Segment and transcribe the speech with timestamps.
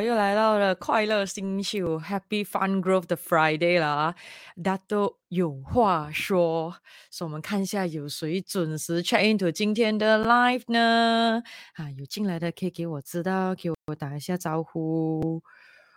[0.00, 4.14] 又来到了快乐星球，Happy Fun Growth 的 Friday 啦，
[4.62, 6.74] 大家都有话说，
[7.10, 11.42] 所以我们看一下有谁准时 check into 今天的 live 呢？
[11.74, 15.42] 啊，有进来的可以给我知道，给我打一下招呼。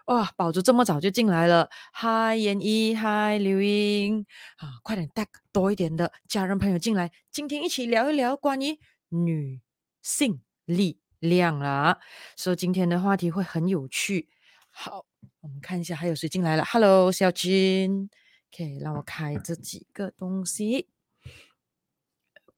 [0.06, 4.26] 哇，宝珠这么早就进来了，Hi 妍一，Hi 刘英，
[4.58, 9.62] 啊，快点带多一点的家人朋友进来，今天一起聊一聊关于女
[10.02, 12.00] 性力亮了，
[12.36, 14.30] 所以今天的话题会很有趣。
[14.70, 15.06] 好，
[15.42, 16.64] 我们看一下还有谁进来了。
[16.66, 18.10] Hello，小金
[18.56, 20.90] 可以让我开这几个东西。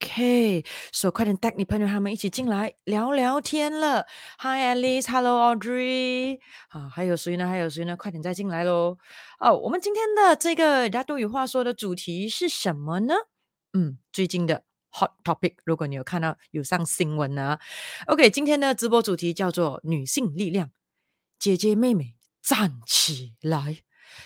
[0.03, 4.07] OK，所以快点带你朋友他们一起进来聊聊天了。
[4.39, 6.39] Hi Alice，Hello Audrey，
[6.69, 7.47] 啊，还有谁呢？
[7.47, 7.95] 还有谁呢？
[7.95, 8.97] 快点再进来喽。
[9.39, 13.13] 哦，我们今天的这个大家都有话说的主题是什么呢？
[13.73, 14.63] 嗯，最近的。
[14.93, 17.59] Hot topic，如果你有看到有上新闻啊
[18.07, 20.71] ，OK，今天的直播主题叫做女性力量，
[21.39, 23.79] 姐姐妹妹站起来。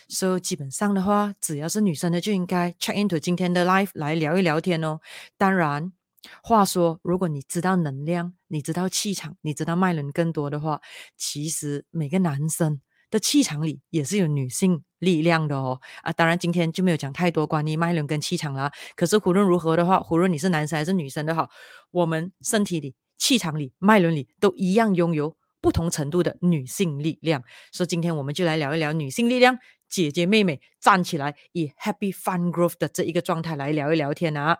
[0.07, 4.99] 所以基本上的话，只要是女生的就应该 check into 今天的 live 来聊一聊天哦。
[5.37, 5.93] 当然，
[6.41, 10.81] 话说如果你知道能量，你知道气场，你知道脉轮更多的话，
[11.15, 12.81] 其实每个男生。
[13.15, 18.69] 的气场里也是有女性力量的哦啊，当然今天就没有讲太多关于脉轮跟气场啦。
[18.93, 21.49] 可是无论如何的话，无论你是男生还是女生的话，
[21.91, 27.41] 我们身体里、气场里、脉轮里都一样拥有不同程度的女性力量。
[27.71, 29.57] 所以今天我们就来聊一聊女性力量，
[29.87, 34.57] 姐姐妹妹站起来，以 Happy Fun Growth 的这一个状态来聊一聊天啊。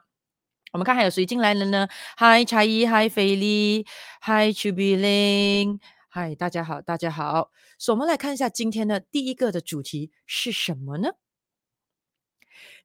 [0.72, 3.86] 我们看还有谁进来了呢？Hi 蔡依，Hi 菲丽
[4.22, 5.80] ，Hi chubeling。
[6.18, 7.52] 嗨，大家好，大家好。
[7.78, 11.10] 所以我们来看一下今天的第一个的主题是什么呢？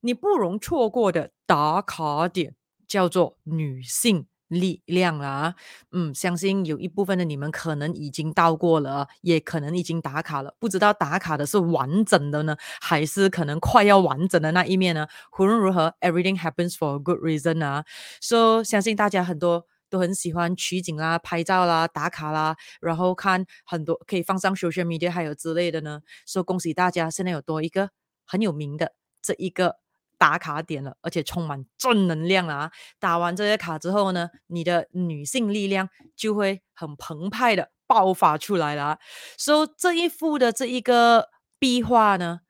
[0.01, 2.57] 你不容错过的打卡点
[2.89, 5.55] 叫做女性力量啦。
[5.93, 10.57] 嗯，相信有一部分的你们可能已经到过了，也可能已经打卡了。
[10.59, 15.07] 不知道打卡的是完整的呢，还是可能快要完整的那一面呢？
[15.39, 17.85] 无论如何，everything happens for a good reason 啊。
[18.21, 19.69] 所以相信大家很多。
[19.91, 26.01] 都很喜欢取景啦、拍照啦、打卡啦，然后看很多可以放上 social media 还有之类的呢。
[26.25, 27.91] 所以恭喜大家，现在有多一个
[28.25, 29.77] 很有名的这一个
[30.17, 32.71] 打卡点了，而且充满正能量啊！
[32.99, 38.99] 打完这些卡之后呢，你的女性力量就会很澎湃的爆发出来了。
[39.37, 41.29] 所以这一幅的这一个
[41.59, 42.41] 壁画呢，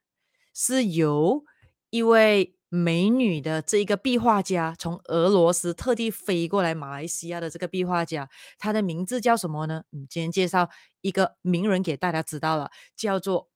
[0.54, 1.42] 是由
[1.90, 2.54] 一位。
[2.72, 9.82] 美女的这一个壁画家，从俄罗斯特地飞过来马来西亚的这个壁画家，他的名字叫什么呢？
[9.90, 10.70] 嗯，今天介绍
[11.00, 13.48] 一个名人给大家知道了，叫做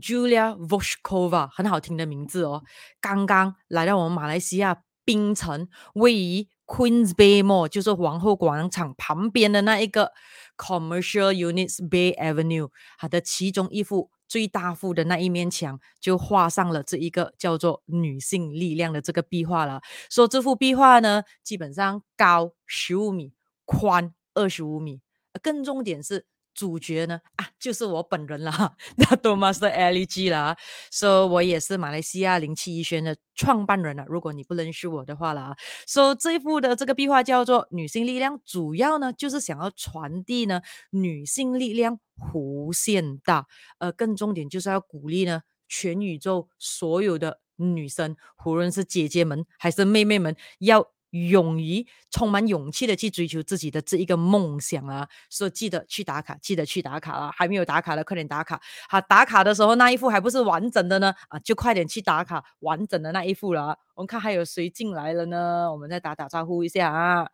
[0.00, 2.64] Julia Voskova，很好听的名字哦。
[3.02, 10.12] 刚刚来到我们马来西亚槟城，位于 Queens Bay Mall，就是皇后广场旁边的那一个
[10.56, 14.10] Commercial Units Bay Avenue，它的其中一幅。
[14.28, 19.80] 最大幅的那一面墙就画上了这一个叫做女性力量的这个壁画了。
[20.10, 23.32] 说这幅壁画呢，基本上高十五米，
[23.64, 25.00] 宽二十五米。
[25.42, 26.26] 更重点是
[26.58, 30.56] 主角呢啊，就是我本人啦， 那多玛斯 LG 啦。
[30.90, 34.04] 说我也是马来西亚灵气医学的创办人了。
[34.08, 40.60] 如果你不认识我的话啦，说这一幅的这个壁画叫做女性力量，主要呢就是想要传递呢
[40.90, 42.00] 女性力量。
[42.34, 43.46] 无限大，
[43.78, 55.08] 呃，更重点就是要鼓励呢，全宇宙所有的女生，无论是姐姐们还是妹妹们，要勇于、充满勇气的去追求自己的这一个梦想啊！
[55.30, 57.30] 所以记得去打卡，记得去打卡啊！
[57.34, 58.60] 还没有打卡的，快点打卡！
[58.88, 63.78] 好，打卡的时候那一副还不是完整的呢，啊，就快点去打卡完整的那一副了！
[63.94, 65.72] 我们看还有谁进来了呢？
[65.72, 67.28] 我们再打打招呼一下啊，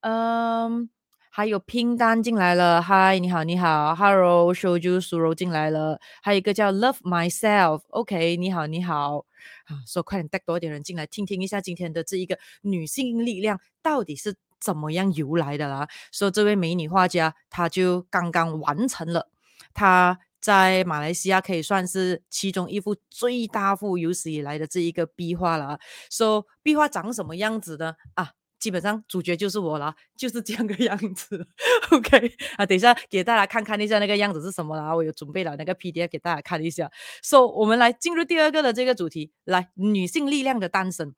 [0.00, 0.90] 嗯。
[1.36, 9.18] 还有拼单进来了，嗨，你好，你好，Hello，收猪酥肉进来了，还有一个叫 Love Myself，OK，你好，你好，
[9.66, 15.86] 啊，说快点带多一点人进来，听听一下今天的这一个女性力量到底是怎么样由来的啦。
[16.10, 19.28] 说这位美女画家，她就刚刚完成了，
[19.74, 25.78] 她在马来西亚可以算是其中一幅最大幅有史以来的这一个壁画了。
[26.10, 27.92] 说壁画长什么样子呢？
[28.14, 28.30] 啊？
[28.58, 31.46] 基本上主角就是我啦，就是这样个样子。
[31.90, 34.94] OK 啊，等一下给大家看看一下那个样子是什么啦。
[34.94, 36.90] 我有准备了那个 PDF 给大家看一下。
[37.22, 41.14] So 我们来进入第二个的这个主题，来女性力量的诞生。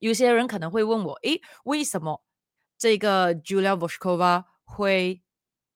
[0.00, 2.22] 有些人可能会问我，诶，为什么
[2.76, 5.22] 这个 Julia Voskova 会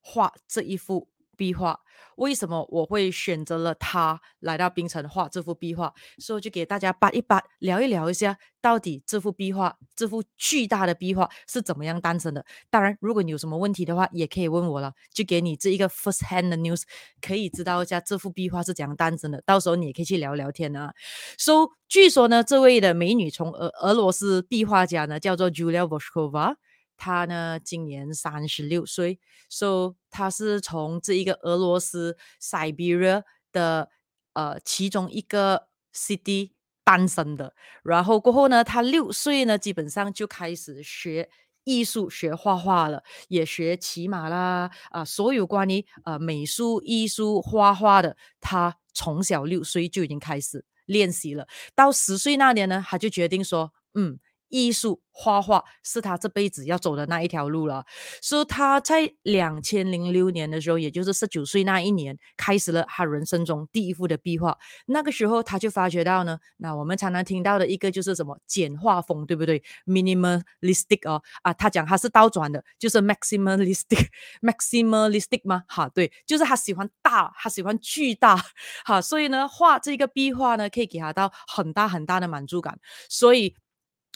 [0.01, 1.79] 画这一幅壁画。
[2.17, 5.93] 为什么我会选择了他来到冰城画这幅壁画？
[6.17, 12.43] 所以就给大家扒一扒，聊一聊一下，到底这幅壁画，这幅巨大的壁画是怎么样诞生的？
[12.71, 16.81] 当然，如果你有什么问题的话，也可以问我了，就给你这一个 first hand 的 news，
[17.21, 19.41] 可以知道一下这幅壁画是怎样诞生的。
[19.45, 20.91] 到时候你也可以去聊聊天啊。
[21.37, 26.55] So，据说呢，这位的美女从俄俄罗斯壁画家呢，叫做 Julia Voshkova。
[26.97, 33.89] 他呢，今年三十六岁，so 他是从这一个俄罗斯 Siberia 的
[34.33, 36.51] 呃其中一个 city
[36.83, 37.53] 诞生的。
[37.83, 41.29] 然后过后呢，他六岁呢，基本上就开始学
[41.63, 51.47] 艺术、学画画了，也学骑马啦啊、所有关于呃美术、艺术、画画的，他从小六岁就已经开始练习了。
[51.75, 54.19] 到十岁那年呢，他就决定说，嗯。
[54.49, 57.85] 艺术画画是他这辈子要走的那一条路了，
[58.21, 64.55] 所以他在两千零六年的时候，也就是十九岁那一年，开始了他人生中第一幅的壁画。
[64.85, 75.63] 那个时候他就发觉到呢，那我们常常听到的一个就是什么简画风，对不对？Minimalistic 哦，啊，他讲他是倒转的，就是 Maximalistic，Maximalistic 吗？
[75.67, 78.37] 哈，对，就是他喜欢大，他喜欢巨大，
[78.85, 82.79] 哈，所以呢，画这个壁画呢，可以给他到很大很大的满足感，
[83.09, 83.55] 所以。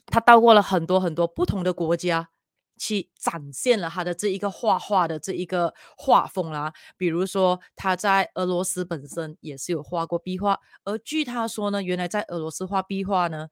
[0.08, 2.30] 他到过了很多很多不同的国家，
[2.78, 6.74] 去展现了他的这一个画画的这一个画风啦。
[6.98, 13.50] 比如说他在俄罗斯本身也是有画过壁画，而据他说呢，原来在俄罗斯画壁画呢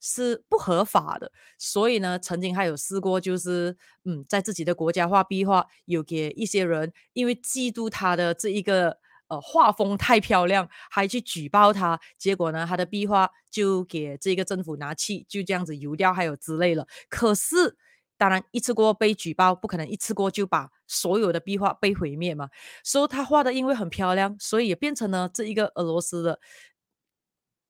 [0.00, 8.99] 是不合法的，所以呢，曾经还有试过，就是嗯，在自己的国家画壁画，有给一些人因为嫉妒他的这一个。
[9.30, 16.84] 呃，画风太漂亮，还去举报他，结果呢，他的壁画就给这个政府拿去，就这样子油掉，还有之类了。
[17.08, 17.76] 可是，
[18.18, 22.48] 当然一次过被举报，不可能一次过就把所有的壁画被毁灭嘛。
[22.82, 26.40] 所以他画的因为很漂亮，所以也变成了这一个俄罗斯的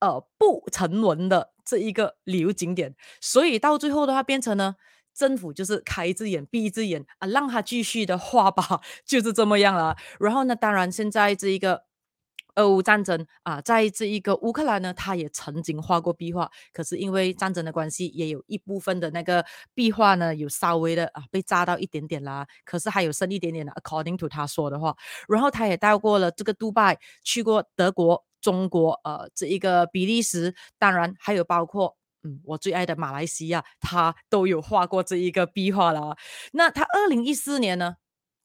[0.01, 2.97] 呃不成文的这一个旅游景点。
[3.21, 4.77] 所以到最后的话，变成了。
[5.21, 9.95] 政府就是开一只眼闭一只眼啊，让他继续的画吧， 就是这么样了。
[10.19, 11.83] 然后呢，当然现在这一个
[12.57, 19.45] 俄乌战争啊，在这一个乌克兰呢，他也曾经画过壁画，可是因为战争的关系，也有一部分的那个
[19.75, 22.47] 壁画呢，有稍微的啊被炸到一点点啦。
[22.65, 24.97] 可是还有剩一点点的，according to 他说的话。
[25.29, 32.00] 然后他也到过了这个杜拜，去过德国、中国，呃，这一个比利时，当然还有包括。
[32.23, 36.17] 嗯，我最爱的马来西亚，他都有画过这一个壁画了。
[36.53, 37.97] 那他二零一四年呢，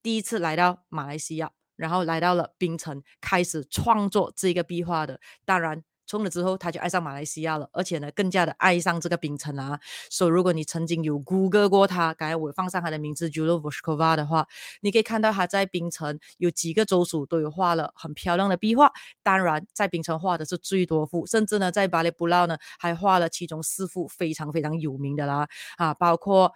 [0.01, 5.19] 第一次来到马来西亚，然后来到了槟城，开始创作这个壁画的。
[5.45, 5.83] 当然。
[6.07, 9.79] 冲了之后，他就爱上马来西亚了，而且呢，更加的爱上这个槟城啊。
[10.09, 14.47] 所以，如果你曾经有 Google 过他，刚才我放上他的名字 Julia Voshkova 的话，
[14.81, 18.91] 你可以看到他在槟城有几个州属都有画了很漂亮的壁画。
[19.23, 25.47] 当然，在槟城画的是最多幅，甚至呢，在巴里布劳呢还画了其中四幅非常非常有名的啦。
[25.77, 26.53] 啊，包括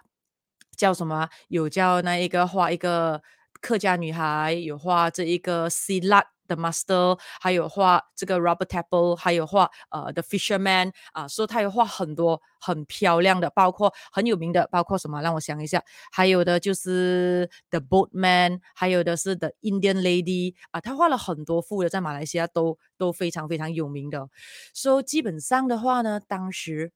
[0.76, 1.28] 叫什么？
[1.48, 3.20] 有叫那一个画一个
[3.60, 6.24] 客家女孩，有画这一个 Silat。
[6.54, 15.22] The Master，还有画这个 Robert Table，还有画呃 The Fisherman 啊，说他有画很多很漂亮的，包括很有名的，包括什么？
[15.22, 24.28] 让我想一下，还有的就是 The Boatman，还有的是 The Indian Lady 啊，他画了很多幅的，在马来西亚都都非常非常有名的。
[24.74, 26.92] 所以基本上的话呢，当时。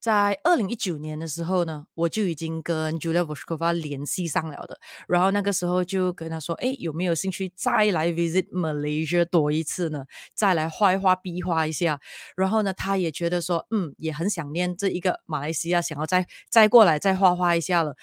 [0.00, 4.78] 在二零一九年的时候呢，我就已经跟 Julia Voskova 联系上了的。
[5.08, 10.04] 然后那个时候就跟他说：“哎，有没有兴趣再来 visit Malaysia 多一次呢？
[10.34, 12.00] 再来画一画壁画一下。”
[12.36, 17.96] 然后呢，他也觉得说：“嗯，也很想念这一个马来西亚，想要再再过来再画画一下了。”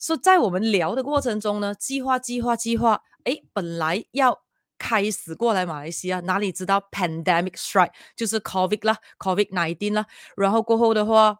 [0.00, 4.43] 说在我们聊的过程中呢，计划计划计划，哎，本来要
[4.84, 10.04] 开始过来马来西亚，哪里知道 pandemic strike 就是 COVID 啦，COVID nineteen 啦，
[10.36, 11.38] 然后过后的话。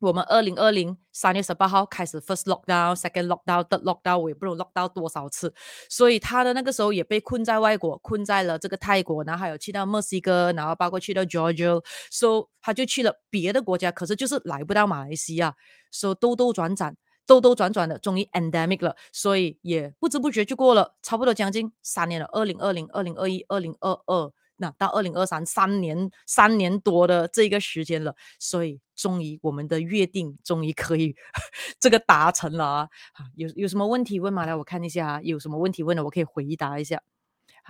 [0.00, 5.52] 我们二零二零三月十八号开始 first lockdown，second lockdown，third lockdown，我也不知道 lockdown 多少次，
[5.90, 15.54] 所以他的那个时候也被困在外国，困在了这个泰国，然后还有去到墨西哥，然后包括去到 Georgia，所以他就去了别的国家，可是就是来不到马来西亚，
[15.90, 16.96] 所以兜兜转转，
[17.30, 24.32] 兜兜转转的，终于 endemic 了，所以也不知不觉就过了差不多将近三年了，二零二零、二零二一、二零二二。
[24.56, 31.14] 那到二零二三三年三年多的这个时间了，所以终于我们的约定终于可以
[31.78, 32.88] 这个达成了啊！
[33.36, 34.44] 有有什么问题问吗？
[34.44, 37.00] 来我看一下，有什么问题问的我可以回答一下。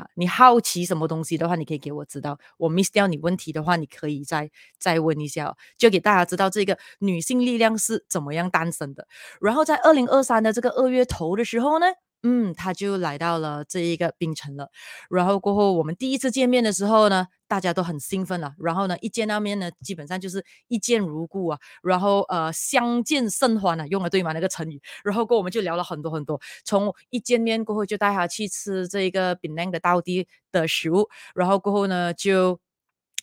[0.01, 2.39] 啊，你好奇什么东西的话，你可以给我知道。
[2.57, 9.07] 我 miss 掉你问题的话，你可以再再问一下，就给大家知道这个女性力量是怎么样诞生的。
[9.41, 11.87] 然后在二零二三的这个二月头的时候呢，
[12.23, 14.69] 嗯，他就来到了这一个冰城了。
[15.09, 18.53] 然后过后，我们第一次见面的时候呢，大家都很兴奋了。
[18.59, 21.59] 然后呢，一见到面呢，基本上就是一见如故啊。
[21.83, 24.33] 然后呃，相见甚欢啊，用了对吗？
[24.33, 24.81] 那个成语。
[25.03, 26.39] 然后过我们就聊了很多很多。
[26.65, 31.09] 从一见面过后，就带他去吃这一个槟城的道地的食物。
[31.35, 32.61] 然后过后呢，就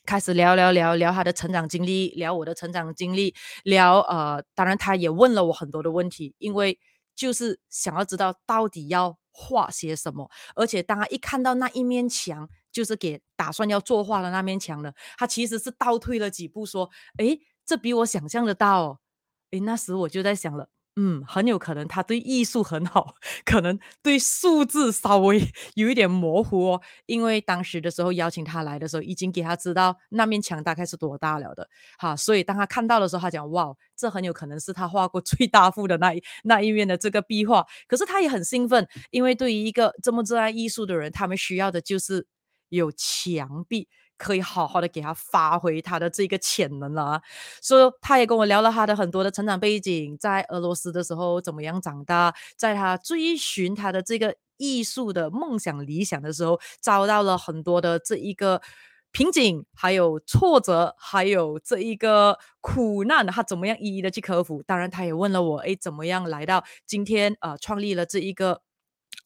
[0.08, 6.80] 开始聊聊聊聊他的成长经历，聊我的成长经历，聊呃，当然他也问了我很多的问题，因为。
[7.18, 19.00] 就是想要知道到底要画些什么，而且当他一看到那一面墙，就是给打算要作画的那面墙了，他其实是倒退了几步，说：“诶，这比我想象的大哦。”
[19.52, 20.70] 诶，那时我就在想了。
[21.00, 23.14] 嗯，很有可能他对艺术很好，
[23.46, 25.40] 可能对数字稍微
[25.76, 26.82] 有一点模糊哦。
[27.06, 32.16] 因为当时的时候邀请他来的时候，已经给他知道那面墙大概是多大了的，哈。
[32.16, 42.26] 所以当他看到的时候，他讲：“哇，这很有可能是他画过最大幅的那一那一面的这个壁画。”可是他也很兴奋，因为对于一个这么热爱艺术的人，他们需要的就是
[42.70, 43.88] 有墙壁。
[44.18, 47.22] 可以好好的给他发挥他的这个潜能了啊，
[47.62, 58.62] 所以他也跟我聊了他的很多的成长背景，在俄罗斯的时候怎么样长大，在他追寻他的这个艺术的梦想理想的时候，遭到了很多的这一个
[59.12, 64.64] 瓶颈，还有挫折，还有这一个苦难，他怎么样一一的去克服？
[64.64, 68.62] 当然，他也问了我，诶，怎么样来到今天呃，创立了这一个。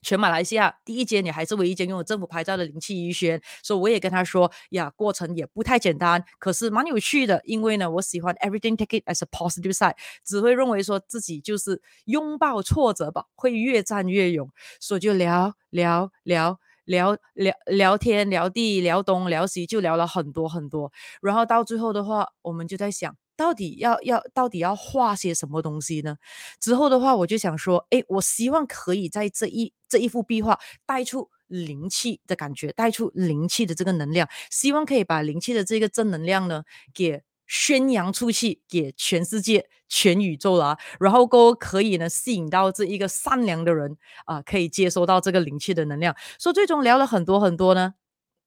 [0.01, 7.41] 全马来西亚第一间，也还是唯一一间拥有政府牌照的灵气医学院，所以我也跟他说呀，过程也不太简单，可是蛮有趣的。
[7.45, 14.49] 因为呢，我喜欢 everything take it as a positive side，只会认为说自己就是拥抱挫折吧，会越战越勇。
[14.79, 20.91] 所以就聊聊聊聊聊聊天聊地聊东聊西，就聊了很多很多。
[21.21, 23.15] 然后到最后的话，我们就在想。
[23.37, 26.17] 到底要要到底要画些什么东西呢？
[26.59, 40.77] 之后的话，我就想说，诶，我希望可以在这一这一幅壁画带出灵气的感觉，带出灵气的这个能量，希望可以把灵气的这个正能量呢，给宣扬出去，给全世界、全宇宙啦。
[41.01, 46.15] 然后都可以呢吸引到这一个善良的人啊，可以接收到这个灵气的能量。
[46.39, 47.95] 所以最终聊了很多很多呢。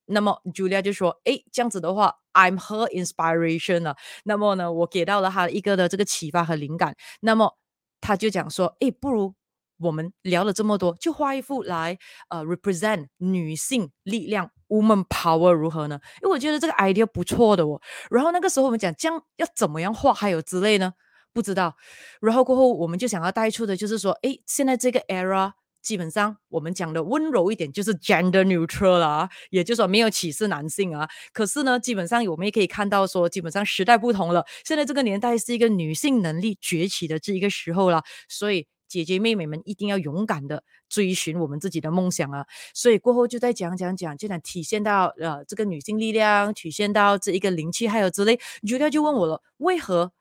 [0.07, 3.97] 那么 Julia 就说：“诶，这样子的话，I'm her inspiration 了。
[4.25, 6.97] 那么呢，我给到了他一个的这个启发和灵感。
[7.21, 7.59] 那么
[8.01, 9.35] 他就讲说：诶，不如
[9.79, 15.99] 我们聊了这么多，就画一幅来，呃，represent 女性力量，woman power 如何呢？
[16.23, 17.81] 因为我觉得这个 idea 不错的哦。
[18.11, 20.93] 然后那个时候我们讲，这样要怎么样画，还有之类呢？
[21.33, 21.75] 不知道。
[22.21, 25.53] 然后过后我们就想要带出的就是说，诶，现在这个 era。”
[25.85, 31.07] 基本上我们讲的温柔一点就是 gender neutral 啦，也就是说没有歧视男性啊。
[31.31, 38.03] 可是呢，基本上我们也可以看到说，基本上时代不同了，现在这个年代是一个女性能力崛起的这一个时候了。
[38.31, 42.47] 所以姐姐妹妹们一定要勇敢的追寻我们自己的梦想啊！
[42.73, 48.39] 所以过后就再讲讲讲，就想体现到呃这个女性力量，体现到这一个灵气还有之类。
[48.63, 50.13] Julia 就问我了，为何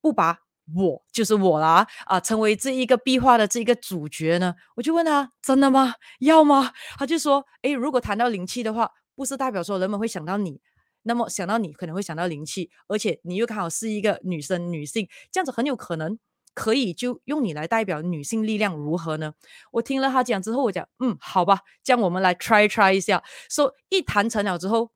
[0.00, 0.40] 不把？
[0.74, 5.92] 我就是我啦，啊，成为这一个壁画的这一个主角呢，我就问他，真的吗？
[6.20, 6.72] 要吗？
[6.96, 10.58] 他就说，诶，如果谈到灵气的话，不是代表说人们会想到你，
[11.02, 16.18] 那么想到你可能会想到灵气，而且你又刚好是一个女生女性，这样子很有可能
[16.54, 19.34] 可以就用你来代表女性力量，如何呢？
[19.72, 23.22] 我听了他讲之后，我讲，嗯，好吧，这样我们来 try try 一下。
[23.50, 24.92] 说、so, 一谈成了之后，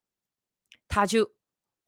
[0.89, 1.33] 他就。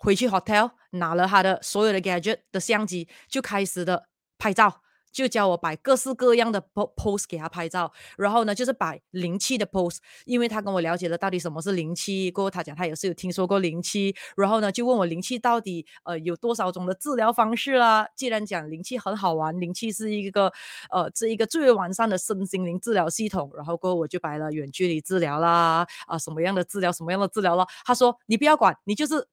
[0.03, 4.09] 回去 hotel 拿了他的所有的 gadget 的相机，就开始的
[4.39, 4.81] 拍照，
[5.13, 7.93] 就教我摆各式各样的 pose 给他拍照。
[8.17, 12.31] 然后呢，就是摆灵气的 pose，因为他跟我了解了到底什么是灵气。
[12.31, 18.09] 过后他讲他也是有听说过灵气，然后呢就问我灵气到底呃有多少种的治疗方式啦。
[18.17, 20.53] 既然讲灵气很好玩，灵气是一个
[20.91, 23.51] 呃这一个最为完善的身心灵治疗系统。
[23.57, 27.67] 然后过后我就摆了远距离治疗啦，啊什么样的治疗，什么样的治疗啦。
[27.85, 29.27] 他说你不要管，你就是。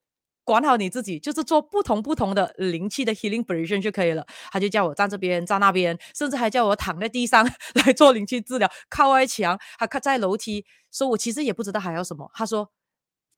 [0.47, 4.25] 管好你自己，就是做不同不同的灵气的 healing position 就可以了。
[4.49, 7.45] 他就叫我站这边，站那边，甚至还叫我躺在地上
[7.85, 10.65] 来做灵气治疗，靠外墙，还靠在楼梯。
[10.89, 12.31] 说我其实也不知道还要什么。
[12.33, 12.71] 他说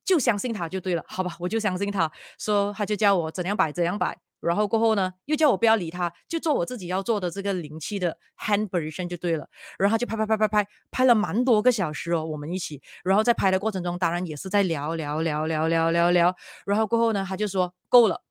[0.05, 2.11] 就相信他就对了，好吧，我就相信他。
[2.37, 4.15] 说他就叫我怎样摆怎样摆。
[4.39, 9.47] 然后过后呢，又叫我不要理他，就做我自己要做的这个灵气的 hand position 就对了。
[9.77, 12.81] 然后他就拍拍拍拍拍，拍了蛮多个小时哦，我们一起。
[13.03, 16.33] 然后在拍的过程中，当然也是在聊聊聊聊聊聊聊。
[16.65, 18.23] 然后过后呢，他就说够了，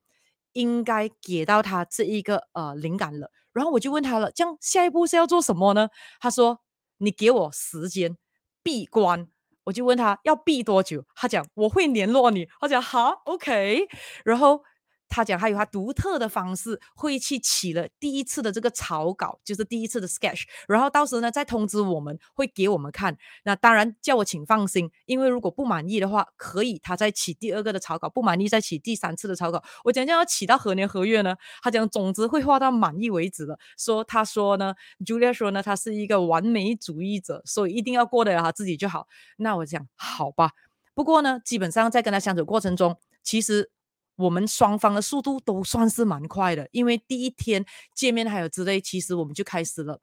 [0.55, 3.31] 应该给到他这一个呃灵感了。
[3.53, 5.91] 然后我就问他了，这样下一步是要做什么呢？
[6.21, 6.61] 他说
[6.97, 8.17] 你给我时间
[8.63, 9.29] 闭关。
[9.65, 11.05] 我就问他要闭多久？
[11.15, 12.49] 他讲我会联络你。
[12.59, 13.87] 他讲好，OK。
[14.25, 14.63] 然后。
[15.09, 23.17] 他讲他有他独特的方式，会去起了第一次的这个草稿，就是第一次的 sketch，然后到时呢再通知我们，会给我们看。
[23.45, 29.63] 那当然叫我请放心，因为如果不满意的话，可以他再起第二个的草稿，不满意再起第三次的草稿。
[29.85, 31.35] 我讲讲要起到何年何月呢？
[31.63, 33.59] 他讲总之会画到满意为止的。
[33.79, 34.75] 说他说呢
[35.05, 39.07] ，Julia 说呢，他是一个完美主义者，所以一定要过得了他自己就好。
[39.39, 40.53] 那我讲好吧。
[40.95, 43.71] 不过呢，基本上在跟他相处过程中，其实。
[44.19, 50.01] 我们双方的速度都算是蛮快的，因为第一天见面还有之类，其实我们就开始了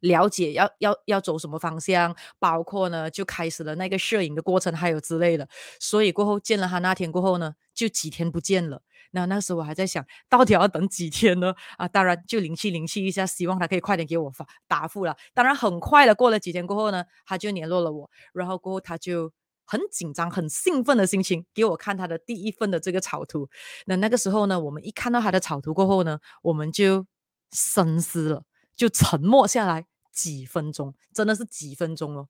[0.00, 5.46] 了解要要要走什么方向，包括呢就开始了那个摄影的过程，还有之类的。
[5.78, 8.80] 所以过后见了他那天过后呢，就几天不见了。
[9.10, 11.54] 那那时候我还在想，到底要等几天呢？
[11.76, 15.14] 啊，当然就灵气灵气一下，希望他可以快点给我发答复了。
[15.34, 19.32] 当然很快的，过了几天过后呢，他就联络了我，然后过后他就。
[19.70, 23.50] 很紧张、很兴奋的心情给我看他的第一份的这个草图。
[23.84, 27.06] 那那个时候呢，我们一看到他的草图过后呢，我们就
[27.52, 28.44] 深思了，
[28.74, 32.28] 就沉默下来几分钟，真的是几分钟哦。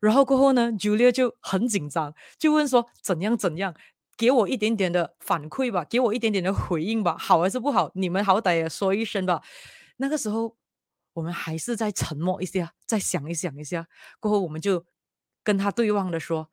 [0.00, 3.72] 然后过后呢，Julia 就很紧张，就问说怎样怎样，
[4.16, 7.92] 给我一点点的反馈吧，给我一点点的回应吧，好还是不好？
[7.94, 9.40] 你们好歹也说一声吧。
[9.98, 10.56] 那个时候
[11.12, 13.86] 我们还是再沉默一下，再想一想一下，
[14.18, 14.84] 过后我们就。
[15.42, 16.50] 跟他对望的说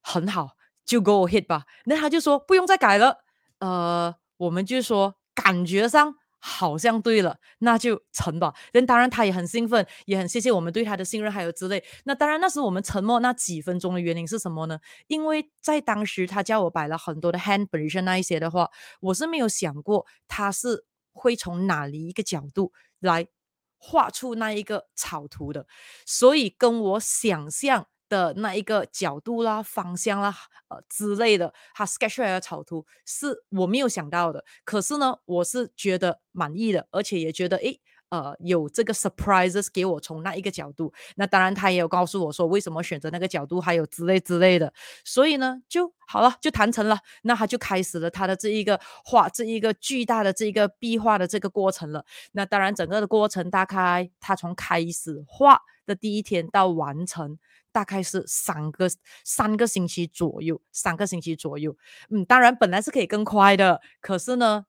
[0.00, 1.64] 很好，就 go ahead 吧。
[1.84, 3.24] 那他就说不用再改了。
[3.58, 8.54] 呃，我们就说感觉上好像对了，那就成吧。
[8.72, 11.84] 但当然他也很兴奋，也很谢谢我们对他的信任，还有之类。
[12.04, 14.78] 那当然那时我们沉默那几分钟的原因是什么呢？
[15.08, 18.70] 因为在当时他叫我摆了很多的 hand position 那一些的话，
[19.00, 23.28] 我是没有想过他是会从哪里一个角度来
[23.76, 25.66] 画出那一个草图的，
[26.06, 27.88] 所以跟我想象。
[28.10, 30.36] 的那一个角度啦、方向啦、
[30.68, 34.44] 呃之类的，他 sketch 出来的草图是我没有想到的。
[34.64, 37.80] 可是呢，我是觉得满意的，而且也觉得诶。
[38.10, 44.72] 呃，有这个 surprises 给我从那一个角度，那当然他也有告诉我说为什么选择那个角度，还有之类之类的，
[45.04, 52.04] 所以呢就好了，就谈成了，那他就开始了他的这一个画这一个巨大的这一个壁画的这个过程了。
[52.32, 57.36] 那当然整个的过程大概他从开始画的第一天到完成，
[57.72, 58.88] 大概是三个
[59.24, 61.76] 三个星期左右，三个星期左右。
[62.10, 64.66] 嗯，当然本来是可以更快的，可是呢，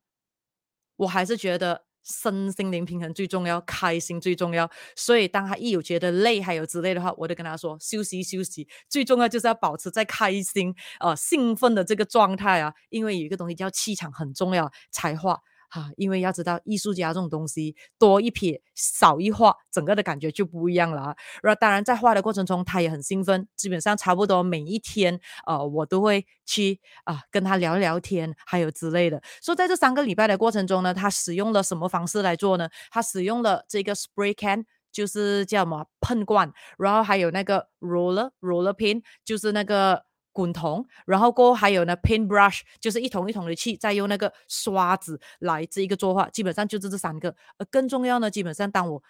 [0.96, 1.86] 我还是觉得。
[2.04, 4.68] 身心灵平衡最重要，开心最重要。
[4.96, 8.68] 所以当他一有觉得累，还有之类的话，我就跟他说休息休息。
[8.90, 15.40] 最重要就是要保持在开心、呃兴奋的这个状态啊，因为有一个东西叫气场很重要，才画。
[15.72, 21.16] 哈，因为要知道艺术家这种东西，多一撇少一画，整个的感觉就不一样了啊。
[21.42, 29.22] 然后当然在画的过程中，他也很兴奋，基本上差不多每一天，呃，我都会去啊、跟他聊聊天，还有之类的。
[29.42, 32.70] 所以在这三个礼拜的过程中呢，他使用了什么方式来做呢？
[32.92, 40.04] 他使用了这个 spray can，就是叫什么喷罐，然后还有那个 roller roller pin，就是那个。
[40.32, 47.36] 滚筒，然后过后还有呢，paintbrush，就是一桶一桶的去，再用那个刷子来这一个作画，基本上就是这三个。
[47.58, 49.04] 而更重要呢，基本上当我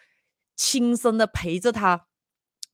[0.56, 2.08] 亲身的陪着他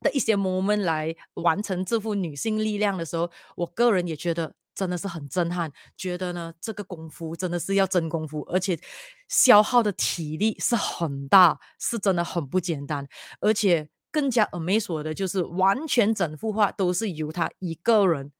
[0.01, 8.79] 的一些 moment 来完成这幅女性力量的时候，我个人也觉得真的是很震撼，觉得呢这个功夫真的是要真功夫，而且
[9.27, 13.07] 消耗的体力是很大，是真的很不简单，
[13.39, 18.31] 而且更加 amazing 的就是完全整幅画都是由他一个人。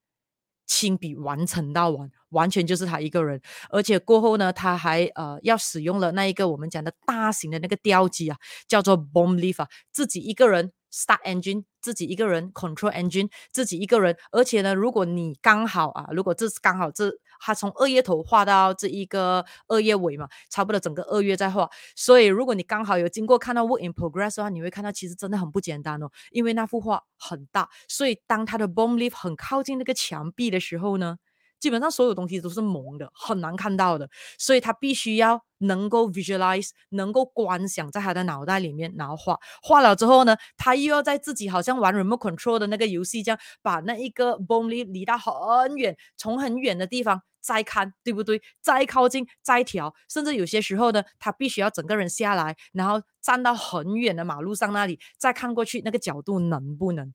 [0.68, 8.36] 亲笔完成到完，完全就是他一个人，而且过后呢，他还呃要使用了那一个我们讲的大型的那个吊机啊，
[8.68, 17.12] 叫做 Bomb Lift 啊，自己一个人 start engine，自己一个人 control engine，自己一个人，而且呢，如果你刚好啊，如果这是刚好这。
[17.40, 21.70] 他从二月头画到这一个二月尾嘛，差不多整个二月在画。
[21.94, 26.10] 所以如果你刚好有经过看到 work in progress 的话，你会看到其实真的很不简单哦。
[26.32, 31.18] 因为那幅画很大，所以当他的 bomb leaf 很靠近那个墙壁的时候呢，
[31.60, 34.08] 基本上所有东西都是蒙的，很难看到的。
[34.38, 39.38] 所以他必须要能够 visualize，能够观想在他的脑袋里面，然后画。
[39.62, 47.22] 画了之后呢，他又要在自己好像玩 remote control 的那个游戏这样，把那一个 bomb leaf 离到很远，从很远的地方。
[47.40, 48.42] 再看对不对？
[48.60, 57.14] 再靠近，再调，甚至有些时候呢，他必须要整个人下来，然后站到很远的马路上那里，再看过去，那个角度能不能？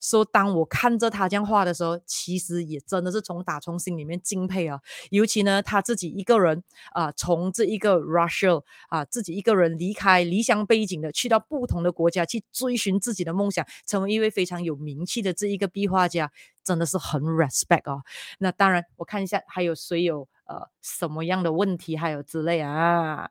[0.00, 4.80] 说、so, 当我看着他这样画的时候，其实也真的是从打从心里面敬佩啊。
[5.10, 16.32] 尤其呢，他自己一个人啊、呃，从这一个 Russia 啊，自己一个人离开离乡背井的，去到不同的国家去追寻自己的梦想，成为一位非常有名气的这一个壁画家，
[16.64, 18.02] 真的是很 respect 啊。
[18.38, 20.28] 那当然，我看一下还有谁有。
[20.50, 23.30] 呃什么样的问题，还有之类啊。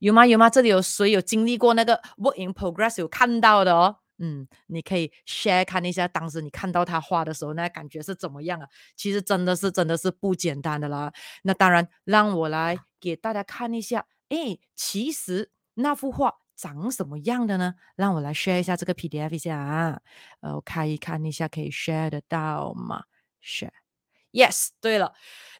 [0.00, 0.26] 有吗？
[0.26, 0.50] 有吗？
[0.50, 3.98] 这里有谁有经历过那个 work in progress 有看到的哦？
[4.18, 8.68] 嗯，你可以 share 看一下，当时你看到他画的时候，那感觉是怎么样啊？
[8.96, 11.12] 其实真的是真的是不简单的啦。
[11.42, 14.06] 那当然，让我来给大家看一下。
[14.28, 17.74] 诶，其实那幅画长什么样的呢？
[17.96, 20.00] 让我来 share 一下这个 PDF 一下啊。
[20.40, 23.04] 呃，我看一看一下，可以 share 得到吗
[23.42, 25.12] ？share，yes，对了，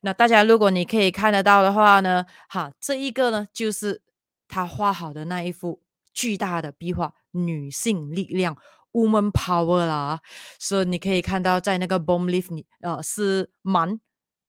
[0.03, 4.03] 那大家如果你可以看得到的话呢，哈，这一个呢就是。
[4.47, 5.81] 他画好的那一幅
[6.15, 8.57] 巨大的壁画，女性力量
[8.93, 10.21] （woman power） 啦，
[10.59, 14.01] 所以你可以看到在那个 bomb lift 里，呃，是蛮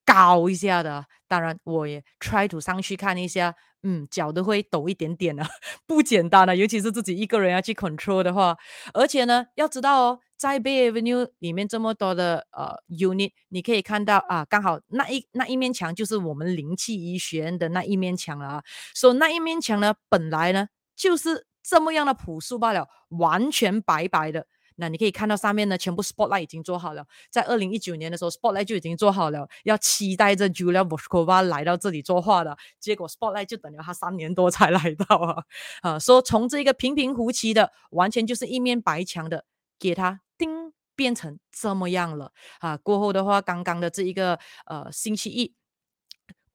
[0.05, 1.05] 高一下的。
[1.27, 3.55] 当然，我也 try to 上去看一下。
[3.87, 5.47] 嗯，脚都会抖一点点啊，
[5.85, 8.57] 不简单啊，尤其是自己一个人要去 control 的话，
[8.95, 18.63] 而且呢，要知道哦，在 Bay Avenue 里面这么多的呃 unit，你可以看到啊，刚好那一那一面墙就是我们灵气医学院的那一面墙了啊，
[18.95, 24.45] 所以那一面墙呢，本来呢就是这么样的朴素罢了，完全白白的。
[24.77, 27.05] 那你可以看到上面呢，全部 spotlight 已经做好了。
[27.31, 32.57] 在二零一九年的时候，spotlight 就已经做好了，要期待着 Julia Voskova 来到这里作画的。
[32.77, 35.43] 结果 spotlight 就等了他三年多才 来到啊！
[35.81, 39.45] 啊，说从这个平平无奇的，完全就是一面白墙的，
[39.79, 42.75] 给他叮变成这么样了啊！
[42.75, 45.55] 过后的话，刚刚的这一个呃星期一。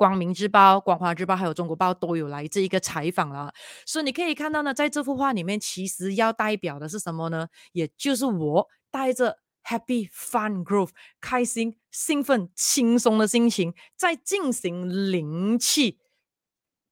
[0.01, 3.53] 光明日报、光华日报还有中国报都有来这一个采访了，
[3.85, 7.49] 所以你可以看到呢，在这幅画里面，其实要代表的是什么呢？
[7.73, 10.89] 也就是我带着 happy fun growth
[11.21, 15.99] 开心、兴奋、轻松的心情，在进行灵气，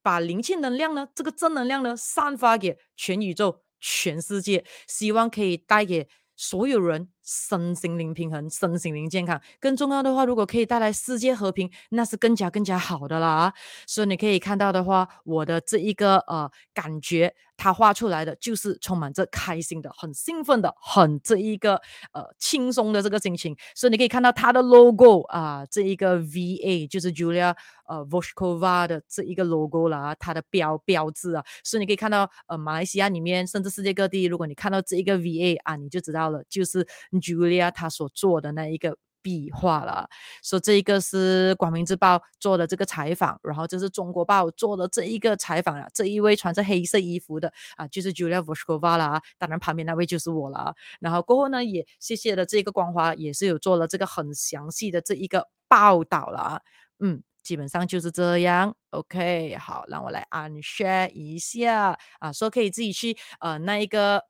[0.03, 6.07] 把灵气能量呢，这个正能量呢，散发给全宇宙、全世界，希望可以带给。
[6.41, 13.53] 所有人身心灵平衡，身心灵健康，更重要的话，如果可以带来世界和平，那是更加更加好的啦。
[13.87, 17.35] 所以你可以看到的话，我的这一个呃感觉。
[17.59, 21.75] 他画出来的就是充满着开心的、很兴奋的、很这一个
[22.13, 27.55] 呃轻松的这个心情，所以你可以看到他的 logo 啊，这一个 VA 就是 Julia
[27.87, 36.87] 呃 Voskova 的这一个 logo 啦，它的标标志啊，所以你可以看到呃马来西亚里面甚至世界各地，如果你看到这一个 VA 啊，你就知道了，就是
[37.21, 38.97] Julia 他所做的那一个。
[39.29, 40.09] 壁画了，
[40.43, 45.87] 说这一个是光明日报做的这个采访，然后这是中国报做的这一个采访了。
[45.93, 50.75] 这一位穿着黑色衣服的啊，就是 Julia Voskova 啦，当然旁边那位就是我了。
[50.99, 56.63] 然后过后呢，也谢谢了这个光华，也是有做了这个很详细的这一个报道了。
[57.01, 58.75] 嗯，基本上就是这样。
[58.91, 64.25] OK，好，让我来 unshare 一下啊，说可以自己去呃那一个。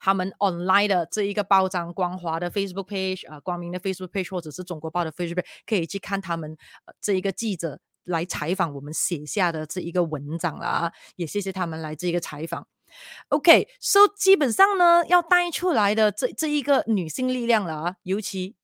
[0.00, 12.66] 他们 online 的这一个报章，光华的 Facebook page 啊、光明的 Facebook page，或者是中国报的 Facebook page，可以去看他们、呃、这一个记者来采访我们写下的这一个文章了啊，也谢谢他们来这一个采访。
[13.28, 18.56] OK，so、基本上呢，要带出来的这这一个女性力量了啊，尤其。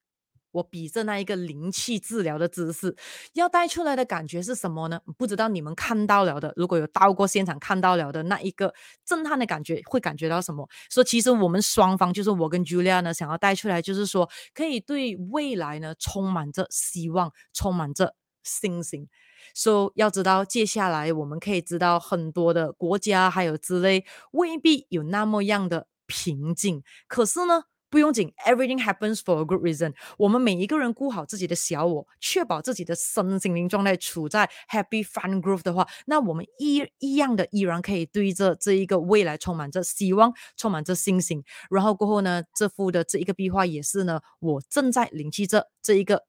[0.57, 2.97] 我比着那一个灵气治疗的姿势，
[3.35, 4.99] 要带出来的感觉是什么呢？
[5.19, 8.73] 不知道你们看到了的，如果有到过现场看到了的那一个
[9.05, 10.67] 震撼的感觉，会感觉到什么？
[10.91, 19.09] 说其实我们双方，就是我跟 Julia 呢，想要带出来，就是说可以对未来呢充满着希望，充满着信心。
[19.55, 27.65] 说要知道接下来我们可以知道很多的国家还有之类未必有那么样的平静，可是呢。
[27.89, 29.95] 不用紧，everything happens for a good reason。
[30.19, 41.43] 我们每一个人顾好自己的小我，确保自己的身心灵状态处在 happy fun groove 的话，那我们一一样的依然可以对着这一个未来充满着希望，充满着信心。
[41.71, 46.25] 然后过后呢，这幅的这一个壁画也是呢，我正在领取着这一个。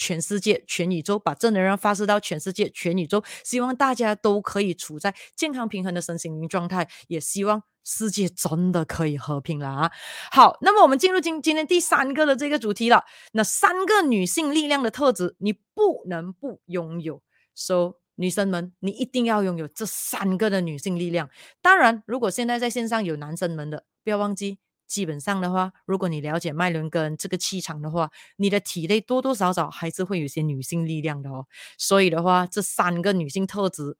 [0.00, 9.90] 全世界、全宇宙，把正能量发射到全世界、全宇宙，希望大家都可以处在健康平衡的身心灵状态，也希望世界真的可以和平了啊！
[10.32, 13.04] 好，那么我们进入今今天第三个的这个主题了。
[13.32, 17.20] 那三个女性力量的特质，你不能不拥有。
[17.54, 21.28] So，女生们，你一定要拥有这三个的女性力量。
[21.60, 24.58] 当然，如果现在在线上有男生们的，不要忘记。
[24.90, 31.46] 基本上的话，如果你了解脉轮跟这个气场的话，你的体内多多少少还是会有些女性力量的哦。
[31.78, 33.96] 所以的话，这三个女性特质、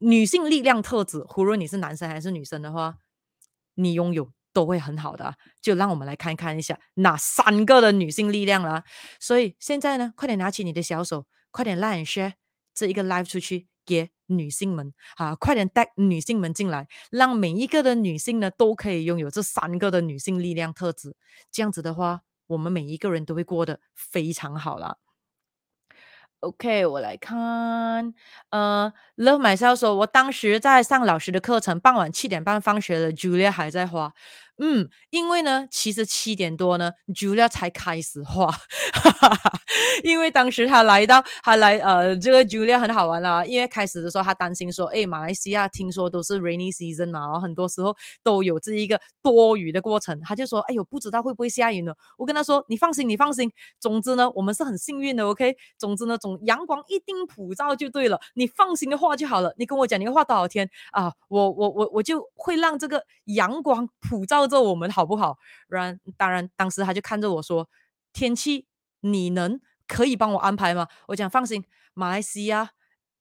[0.00, 2.96] 女性力量特质，无论你是男生还是女生的话，
[3.74, 5.36] 你拥有都会很好的。
[5.60, 8.82] 就让我们来看看一下哪三个的女性力量啦。
[9.20, 12.32] 所以现在呢，快点拿起你的小手，快点 like share
[12.74, 13.68] 这一个 live 出去。
[13.86, 21.16] 给女性们啊，快点带女性们进来，让每一个的女性呢都可以拥有这三个的女性力量特质。
[21.50, 24.98] 这样子的话，我们每一个人都会过得非常好了。
[26.40, 28.12] OK，我来看，
[28.50, 34.12] 呃，Love myself 说，我当时在上老师的课程，傍晚七点半放学了，Julia 还在画。
[34.58, 39.60] 嗯，因为呢，其实七点多呢，Julia 才开始画，哈哈哈，
[40.02, 51.92] 因为当时他来到，他来，呃，这个 Julia 很好玩啦，因为开始的时候他担心说，诶，马来西亚听说都是 rainy season 嘛，然后很多时候都有这一个多雨的过程，他就说，哎呦，不知道会不会下雨呢？
[52.16, 64.45] 我跟他说，你放心，你放心，总之呢，我们是很幸运的，OK，总之呢，总阳光一定普照就对了，你放心的画就好了，你跟我讲你要画多少天啊，我我我我就会让这个阳光普照。
[64.46, 65.38] 着我们好不好？
[65.68, 67.68] 然当然，当时他就看着我说
[68.12, 68.66] ：“天气
[69.00, 72.70] 你能可以帮我安排吗？”我讲放心，马来西亚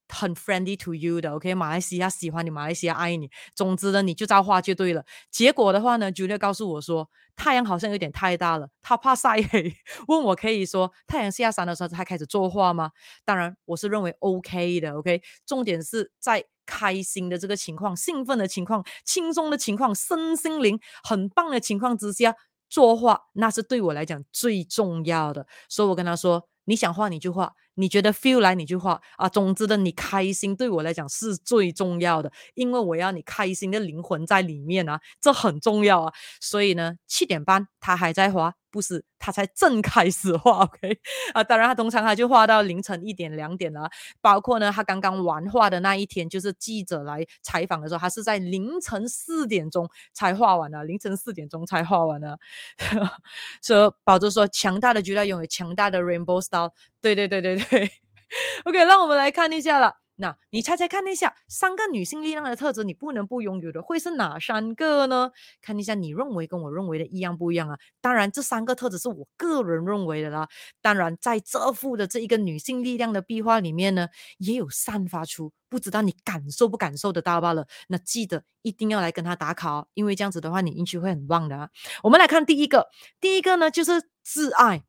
[0.07, 1.53] 很 friendly to you 的，OK？
[1.55, 3.29] 马来西亚喜欢你，马来西亚爱你。
[3.55, 5.03] 总之呢，你就照画就对了。
[5.31, 9.75] 结果的话呢，Julia 告诉我说，太阳好像有点太大了，他怕晒黑，
[10.07, 12.91] 问我可以说太阳下山的时候他开始作画吗？
[13.25, 15.21] 当然，我是认为 OK 的，OK？
[15.45, 16.45] 重点是在。
[16.65, 22.35] 开心的这个情况，兴奋的情况，轻松的情况，身心灵很棒的情况之下
[22.69, 25.45] 作画，那是对我来讲最重要的。
[25.69, 29.29] 所以我跟他说：“你想画你就画，你觉得 feel 来你就画啊。
[29.29, 36.13] 总之的，你开心对我来讲是最重要的，因为我要你开心的灵魂在里面啊，这很重要啊。
[36.41, 40.99] 所以呢，七点半他还在画。”不是，他才正开始画，OK
[41.33, 52.37] 啊，当然他通常他就画到凌晨一点两点了，包括呢他刚刚完画的那一天，就是记者来采访的时候，他是在凌晨四点钟才画完的，凌晨四点钟才画完的。
[53.61, 57.91] 所以宝珠说，强大的巨大拥有强大的 Rainbow Style，对对对对对，
[58.65, 60.04] OK，让我们来看一下了。
[60.17, 65.31] 那你猜猜看一下，三个女性力量的特质，你不能不拥有的会是哪三个呢？
[65.61, 67.77] 看一下你认为跟我认为的一样不一样啊？
[67.99, 70.47] 当然，这三个特质是我个人认为的啦。
[70.81, 77.67] 当然，在这幅的这一个女性力量的壁画里面呢，也有散发出，不知道你感受不感受得到罢了。
[77.89, 81.69] 那记得一定要来跟他打卡哦，因为这样子的话，你运气会很旺的啊。
[82.03, 82.87] 我们来看第一个，
[83.19, 84.85] 第一个呢就是自爱，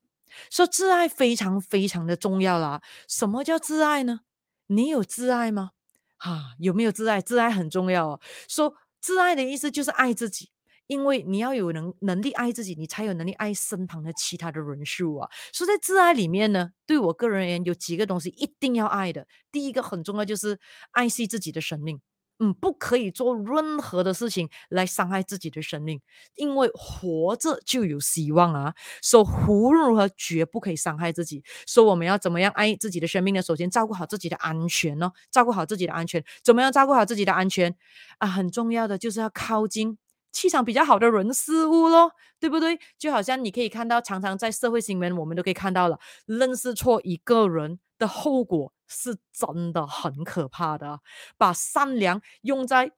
[0.51, 2.81] 说自爱非常非常的重要啦。
[3.09, 4.21] 什么叫自爱呢？
[4.69, 5.71] 你有自爱吗？
[6.19, 7.21] 啊，有没有自爱？
[7.21, 8.21] 自爱很重要哦。
[8.49, 10.51] 说自爱的意思就是爱自己，
[10.87, 15.29] 因为你要有能能力爱自己，你才有能力爱身旁的其他的人事物啊。
[15.53, 19.27] 所以在自爱里面呢，对我个人而言，有几个东西一定要爱的。
[19.53, 20.59] 第一个很重要，就是
[20.93, 22.01] 爱惜自己的生命。
[22.39, 26.01] 嗯，不可以做任何的事情来伤害自己的生命，
[26.35, 28.75] 因为活着就有希望啊！
[29.01, 31.43] 所以无论如何绝不可以伤害自己。
[31.67, 33.41] 所以我们要怎么样爱自己的生命呢？
[33.41, 36.23] 首先照顾好自己的安全哦，照顾好自己的安全。
[36.45, 37.75] 怎么样照顾好自己的安全
[38.19, 38.27] 啊？
[38.29, 39.97] 很重要的就是要靠近
[40.31, 42.79] 气场比较好的人事物咯，对不对？
[42.99, 48.75] 就好像你可以看到，常常在社会新闻，我们都可以看到了，认识错一个人的后果。
[48.89, 51.01] 是真的很可怕的，
[51.37, 52.93] 把善良用在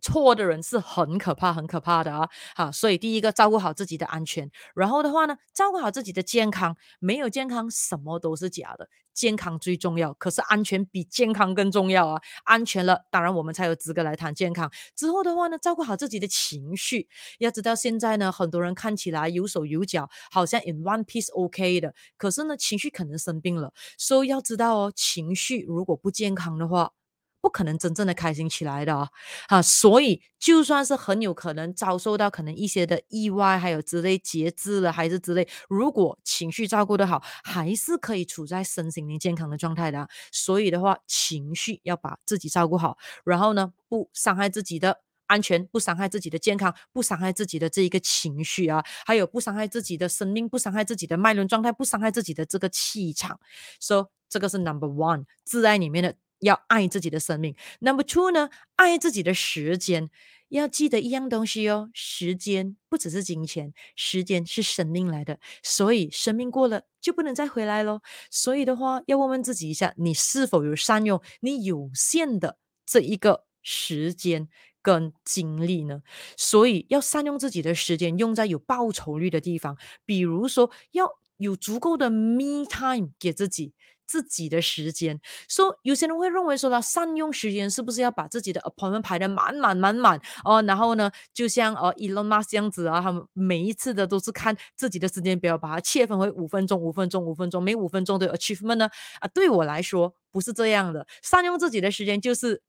[0.00, 2.28] 错的人是很可怕、很可怕的啊！
[2.54, 6.76] 好，所以第一个照顾好自己的安全，然后的话呢，照顾好自己的健康。
[7.00, 8.88] 没有健康，什么都是假的。
[9.14, 12.22] 健康最重要，可是安全比健康更重要啊！
[12.44, 14.70] 安全了，当然我们才有资格来谈健康。
[14.94, 17.08] 之后的话呢，照顾好自己的情绪。
[17.40, 23.72] 要知道现在呢，很多人看起来有手有脚，好像 in one piece OK 的，可是呢，情绪可能生病了。
[23.96, 26.92] 所以要知道哦，情绪如果不健康的话，
[27.40, 29.08] 不可能真正的开心起来的啊，
[29.48, 29.62] 啊！
[29.62, 40.08] 所以就算是很有可能遭受到可能一些的意外，还有之类截肢了，还是之类，如果情绪照顾得好，还是可以处在身心灵健康的状态的啊。
[40.32, 53.38] 所以的话，情绪要把自己照顾好，然后呢，不伤害自己的安全，不伤害自己的健康，不伤害自己的这一个情绪啊，还有不伤害自己的生命，不伤害自己的脉轮状态，不伤害自己的这个气场。
[53.78, 56.14] 所以这个是 number one，自爱里面的。
[56.40, 57.54] 要爱自己的生命。
[57.80, 60.10] Number two 呢，爱自己的时间。
[60.50, 65.38] 要记得一样东西哦，时间不只是金钱，时间是生命来的。
[65.62, 68.00] 所以生命过了就不能再回来咯。
[68.30, 74.48] 所以的话，要问问自己一下，你是否有善用你有限的这一个时间
[74.80, 76.00] 跟精力呢？
[76.38, 79.76] 所以要善用自己的时间，用在有报酬率的地方。
[80.06, 83.74] 比如说，要有足够的 me time 给自己。
[84.08, 90.62] 自己的时间，说、so, 有些人会认为说他善用时间是不是要把自己的 appointment 排得满满满满哦？
[90.62, 98.88] 然后呢，就像呃 Elon Musk 这样子啊，他们每一次的都是看自己的时间表，把它切分为五分钟、五分钟、五分钟，每五分钟的 achievement 呢？
[99.20, 102.62] 啊，对我来说不是这样的，善用自己的时间就是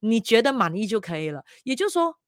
[0.00, 2.18] 你觉得满意就可以了，也就是说。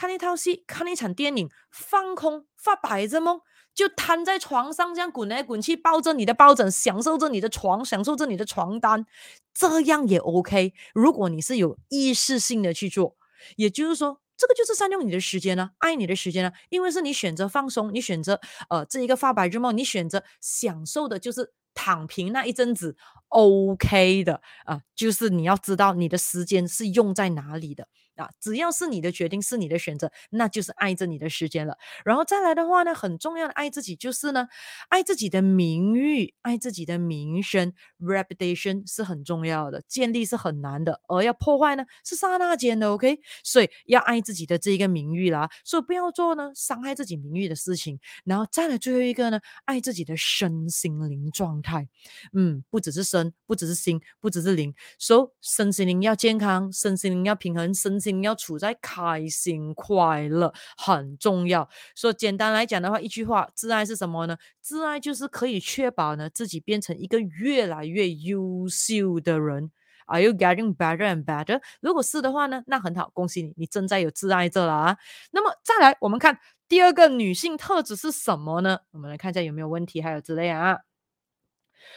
[0.00, 3.40] 看一套戏，看一场电影，放空，发白日梦，
[3.74, 9.06] 就瘫在床上这样滚来滚去，抱着你的抱枕，享受着你的床，享受着你的床单，
[9.54, 10.74] 这样也 OK。
[10.94, 13.16] 如果你是有意识性的去做，
[13.56, 21.52] 也就是说，这个就是善用你的时间呢，爱你的时间呢，因为是你选择放松，你选择呃这一个发白日梦，你选择享受的就是。
[21.74, 22.96] 躺平那一阵子
[23.28, 27.86] ，OK 的啊，就是你要知道你的时间是用在哪里的。
[28.18, 31.76] 啊，只要是你的决定，是你的选择，那就是爱着你的时间了。
[32.04, 34.48] 然后再来的话呢，很重要的爱自己就是呢，
[34.88, 42.90] 爱自己的名誉，爱自己的名声，reputation 是很重要的，建立是很难的，而要破坏呢是刹那间的。
[42.90, 47.98] OK，所以要爱自己的这一个名誉啦，所以不要做呢伤害自己名誉的事情。
[48.24, 51.88] 然后再来最后一个呢，爱自己的身心灵状态。
[52.32, 58.18] 嗯，不只是身，不只是心，不只是灵，所以身心灵要健康，身心灵要平衡，身心心。
[58.22, 64.36] 要处在开心快乐很重要，所以简单来讲的话，一句话，自爱是什么呢？
[64.60, 69.70] 自爱就是可以确保呢自己变成一个越来越优秀的人。
[70.06, 71.60] Are you getting better and better？
[71.80, 74.96] 如果是的话呢，那很好，恭喜你，你正在有自爱着了啊。
[75.30, 78.78] 那么再来，我们看第二个女性特质是什么呢？
[78.90, 80.87] 我们来看一下有没有问题，还有之类啊。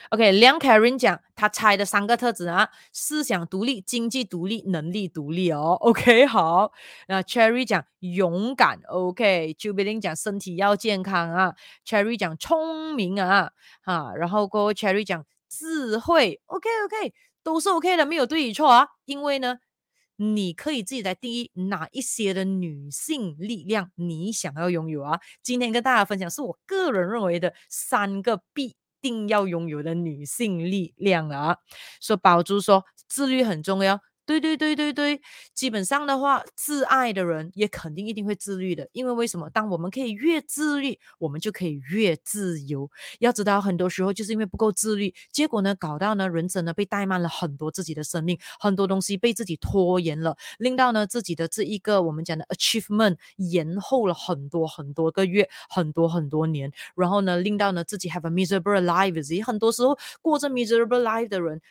[0.10, 5.78] OK，梁凯琳讲他猜的三个特质啊：思想独立、经济独立、能力独立哦。
[5.80, 6.74] OK， 好。
[7.08, 13.52] 那 Cherry 讲勇敢，OK，Jubilin、okay, 讲身体要健康啊，Cherry 讲聪明啊，
[13.84, 18.88] 哈，然后过后 Cherry 讲智慧，OK，OK，、都是 OK 的，没有对与错啊。
[19.06, 19.60] 因为呢，
[20.18, 25.20] 你可以自己来定义哪一些的女性力量你想要拥有啊。
[25.42, 28.76] 今天跟大家分享是我个人认为的三个必。
[29.02, 31.58] 定要拥有的女性力量啊！
[32.02, 34.00] 说宝珠说自律很重要。
[34.40, 35.22] 对对对对对，
[35.54, 39.50] 基本上的话，自爱的人也肯定一定会自律的，因为为什么？
[39.50, 42.90] 当我们可以越自律，我们就可以越自由。
[43.20, 59.44] 要知道，很多时候就是因为不够自律，结果呢，搞到呢，人生呢被怠慢了很多自己的生命，很多东西被自己拖延了，令到呢自己的这一个我们讲的 achievement 延后了很多很多个月，很多很多年，然后呢，令到呢自己 have a miserable life。
[59.46, 61.62] 很多时候过着 miserable life 的人，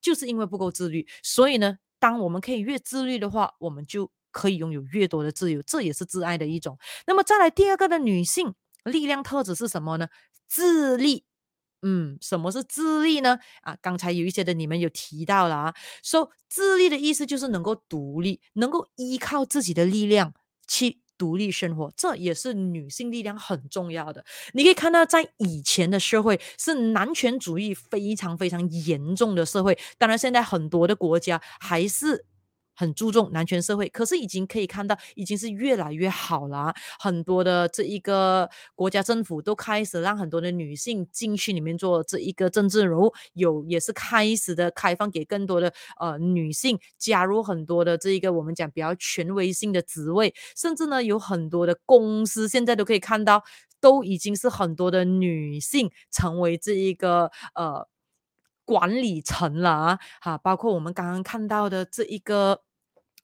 [0.00, 1.78] 就是因为不够自律，所以呢。
[2.00, 6.76] 当我们可以越自律的话，我们就可以拥有越多的自由，这也是自爱的一种。
[7.06, 10.08] 那么再来第二个的女性力量特质是什么呢？
[10.48, 11.24] 自立。
[11.82, 13.38] 嗯，什么是自立呢？
[13.62, 20.34] 啊，刚才有一些的你们有提到了啊，说、自立的意思就是能够独立，能够依靠自己的力量
[20.68, 24.24] 去独立生活，这也是女性力量很重要的。
[24.54, 32.24] 你可以看到，在以前的社会是男权主义非常非常严重的社会，当然现在很多的国家还是。
[32.80, 36.72] 很注重男权社会，可是已经可以看到，已经是越来越好了。
[36.98, 53.44] 很多的这一个国家政府都开始让很多的女性进去里面做这一个政治人物，有也是开始的开放给更多的呃女性加入很多的这一个我们讲比较权威性的职位，甚至呢有很多的公司现在都可以看到，
[53.78, 57.86] 都已经是很多的女性成为这一个呃
[58.64, 62.62] 管理层了啊，哈，包括我们刚刚看到的这一个。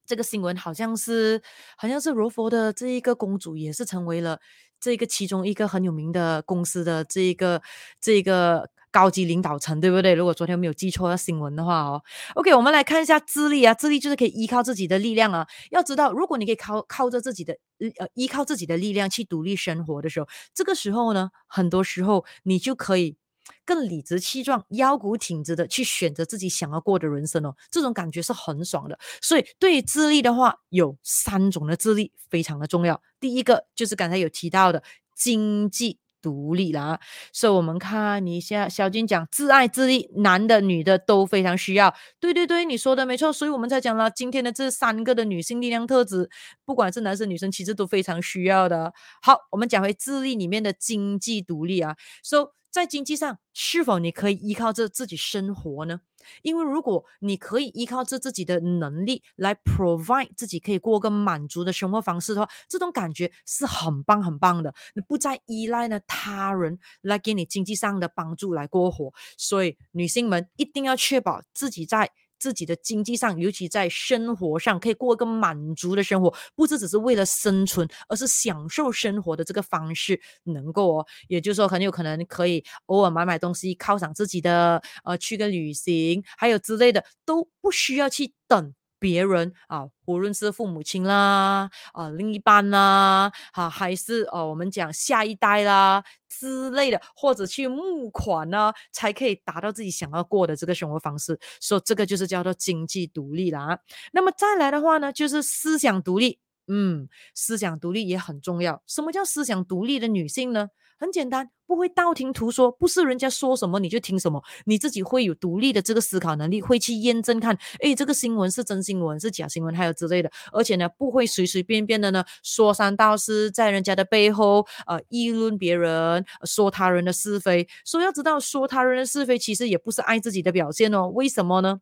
[0.07, 1.43] 这个新闻好像是，
[1.77, 4.39] 好像是柔佛的这一个公主也是成为了
[4.81, 7.61] 这个其中一个很有名的公司的这一个
[8.01, 10.15] 这一个高级领导层，对不对？
[10.15, 12.03] 如果昨天没有记错的新闻的话哦。
[12.35, 15.47] OK，我们来看一下智力啊，智力就是可以依靠自己的力量啊。
[15.71, 17.59] 要知道，如果你可以靠靠着自己的
[17.99, 23.17] 呃依靠自己的力量去独立生活的时候，这个时候呢，很多时候你就可以。
[23.65, 28.99] 更理直气壮、腰骨挺直的去选择自己想要过的人生哦，这种感觉是很爽的。
[29.21, 33.01] 所以，对于自立的话，有三种的自立非常的重要。
[33.19, 34.83] 第一个就是刚才有提到的
[35.15, 36.99] 经济独立啦。
[37.33, 41.95] 所以，我们看一下，小金讲自爱自立，男的、女的都非常需要。
[42.19, 43.33] 对对对，你说的没错。
[43.33, 46.29] 所以我们才讲了今天的这三个的女性力量特质，
[46.65, 48.93] 不管是男生女生，其实都非常需要的。
[49.23, 51.97] 好，我们讲回自立里面的经济独立啊。
[52.23, 56.03] So 在经济上，是否你可以依靠着自己生活呢？
[56.43, 64.75] 因为如果你可以依靠着自己的能力来 provide 自己可以过个满足的生活方式的话，这种感觉是很棒很棒的。
[64.95, 72.11] 你不再依赖呢他人来给你经济上的帮助来过活，所以女性们一定要确保自己在。
[72.39, 101.39] 自己的经济上，尤其在生活上，可以过一个满足的生活，不是只是为了生存，而是享受生活的这个方式能够哦，也就是说很有可能可以偶尔买买东西犒赏自己的，呃，去个旅行，还有之类的，都不需要去等别人啊，无论是父母亲啦，啊，另一半啦，啊，还是哦、啊，我们讲下一代啦之类的，或者去募款呢，才可以达到自己想要过的这个生活方式。
[101.61, 103.79] 所以这个就是叫做经济独立啦。
[104.13, 106.39] 那么再来的话呢，就是思想独立。
[106.69, 108.83] 嗯，思想独立也很重要。
[108.87, 110.69] 什么叫思想独立的女性呢？
[110.99, 120.31] 很简单，不会道听途说，不是人家说什么你就听什么，你自己会有独立的这个思考能力，会去验证看，诶，这个新闻是真新闻是假新闻，还有之类的。
[120.53, 127.69] 而且呢，不会随随便便的呢说三道四，在人家的背后呃议论别人，说他人的是非。
[127.85, 131.09] 所以要知道，说他人的是非其实也不是爱自己的表现哦。
[131.09, 131.81] 为什么呢？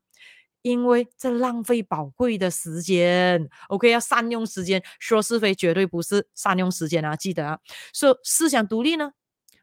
[0.65, 4.83] 因为在浪费宝贵的时间，OK，要善用时间。
[4.99, 7.59] 说是非绝对不是善用时间啊，记得啊。
[7.93, 9.13] 说思想独立呢，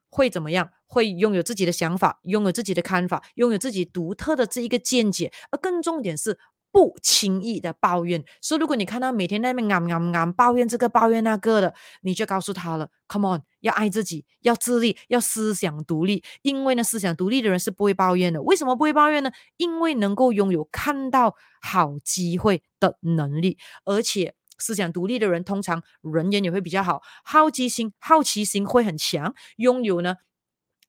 [0.09, 0.69] 会怎么样？
[0.85, 5.33] 会拥有自己的想法，拥有自己的看法，拥有自己独特的这一个见解。
[5.49, 6.37] 而更重点是。
[6.71, 16.23] 不轻易的抱怨，所以如果你看到每天在那边啱啱啱抱怨这个抱怨那个的，你就告诉他了，Come on，要爱自己，要自立，要思想独立。
[16.41, 18.41] 因为呢，思想独立的人是不会抱怨的。
[18.41, 19.31] 为什么不会抱怨呢？
[19.57, 30.15] 因为能够拥有看到好机会的能力，而且思想独立的人通常人缘也会比较好，好奇心、好奇心会很强，拥有呢。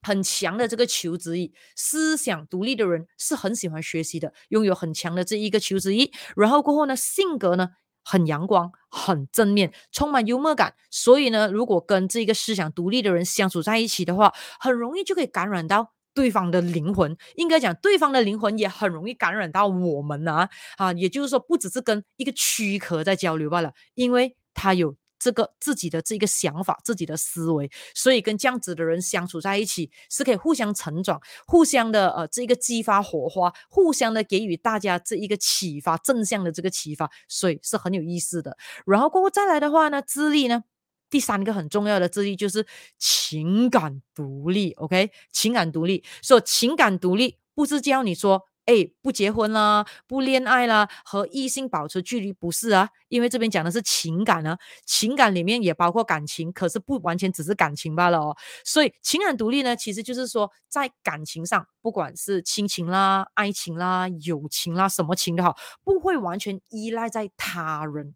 [0.03, 6.11] 很强的这个求知欲，思想独立的人是很喜欢学习的，拥有很强的这一个求知欲。
[6.37, 7.71] 然后过后呢，性格呢
[8.05, 10.75] 很阳光，很正面，充满幽默感。
[10.91, 17.17] 所以呢，如果跟这个思想独立的人相处在一起的话，很容易就可以感染到对方的灵魂。
[17.37, 20.93] 应该讲，对方的灵魂也很容易感染到我们啊啊！
[20.95, 24.97] 也就是说，不只是跟一个躯壳在交流罢了，因为他有。
[25.23, 38.59] 这个自己的这个想法，自己的思维，所以跟这样子的人相处在一起，是可以互相成长，互相的呃这个激发火花，互相的给予大家这一个启发，正向的这个启发，所以是很有意思的。
[38.85, 40.65] 然后过后再来的话呢，自立呢，
[41.09, 42.67] 第三个很重要的智力就是
[42.99, 48.49] 情感独立，OK，情感独立，所以情感独立不是教你说。
[48.67, 52.89] 哎，不结婚啦，不恋爱啦，和异性保持距离，不是啊？
[53.09, 54.57] 因为这边讲的是情感啊，
[54.87, 58.37] 情感里面也包括感情，可是不完全只是感情罢了哦。
[58.65, 68.15] 所以情感独立呢，其实就是说在感情上，不管是亲情啦、爱情啦、友情啦，什么情都好，不会完全依赖在他人。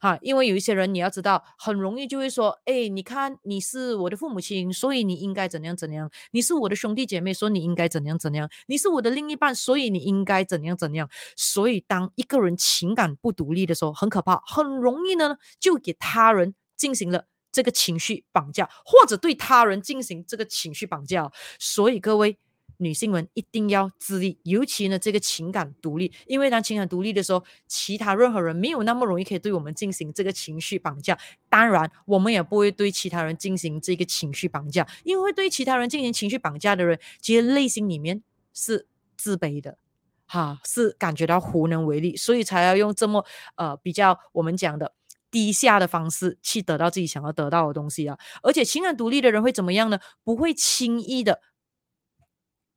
[0.00, 11.08] 哈，因为有一些人你要知道，很容易就会说，哎，你看你是我的父母亲，所以你应该怎样怎样；你是我的兄弟姐妹，所以你应该怎样怎样；你是我的另一半，所以你应该怎样怎样。
[11.36, 21.30] 所以当一个人情感不独立的时候，很可怕，很容易呢就给他人进行了这个情绪绑架，或者对他人进行这个情绪绑架。
[21.58, 22.38] 所以各位。
[22.78, 31.18] 女性们一定要自立，尤其呢这个情感独立，因为当情感独立的时候，其他任何人没有那么容易可以对我们进行这个情绪绑架。
[31.48, 38.22] 当然，我们也不会对其他人进行这个情绪绑架，因为对其他人进行情绪绑架的人，其实内心里面
[38.52, 39.78] 是自卑的，
[40.26, 43.24] 哈，是感觉到无能为力，所以才要用这么
[43.56, 44.92] 呃比较我们讲的
[45.30, 48.18] 低下的方式去得到自己想要得到的东西啊。
[48.42, 49.98] 而且情感独立的人会怎么样呢？
[50.24, 51.40] 不会轻易的。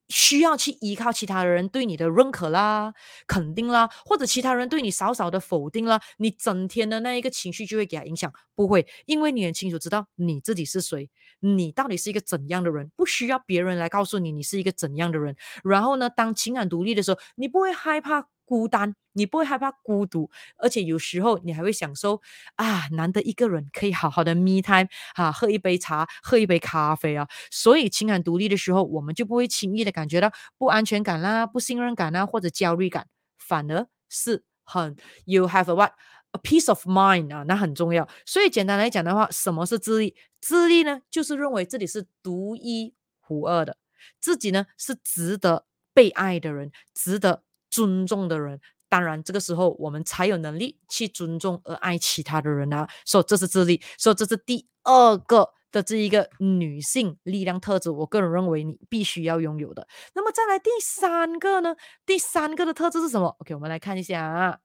[0.10, 2.94] 需要去依靠其他人对你的认可啦、
[3.28, 8.32] 肯定啦，或者其他人对你少少的否定啦，你整天的那一个情绪就会给他影响。
[8.56, 15.36] 不会，因为你很清楚知道你自己是谁，你到底是一个怎样的人，不需要别人来告诉你你是一个怎样的人。
[15.64, 18.28] 然后呢，当情感独立的时候，你不会害怕。
[18.48, 22.22] 孤单，你不会害怕孤独，而且有时候你还会享受
[22.56, 27.28] 啊，难得一个人可以好好的 me time 啊，喝一杯茶，喝一杯咖啡啊。
[27.52, 33.06] 所以情感独立的时候，我们就不会轻易的感觉到不安全感啦、不信任感啦或者焦虑感，
[33.38, 34.96] 反而是很
[35.26, 35.92] you have a what
[36.32, 38.08] a peace of mind 啊，那很重要。
[38.26, 40.16] 所以简单来讲的话，什么是自立？
[40.40, 42.94] 自立呢，就是认为自己是独一
[43.28, 43.76] 无二的，
[44.22, 47.44] 自己呢是值得被爱的人，值得。
[47.70, 48.60] 尊重的人，
[48.90, 52.88] 当然这个时候我们才有能力去尊重而爱其他的人啊。
[53.06, 57.90] 所以这是自立，所以这是第二个的这一个女性力量特质。
[57.90, 59.88] 我个人认为你必须要拥有的。
[60.16, 61.76] 那么再来第三个呢？
[62.06, 64.60] 第三个的特质是什么？OK，我们来看一下啊。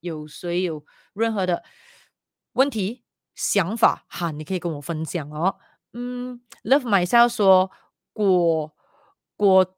[0.00, 1.64] 有谁有任何的
[2.52, 3.04] 问题、
[3.34, 4.30] 想法哈？
[4.30, 5.56] 你可以跟我分享哦。
[5.92, 7.70] 嗯，Love myself 说
[8.12, 8.74] 果
[9.36, 9.76] 果。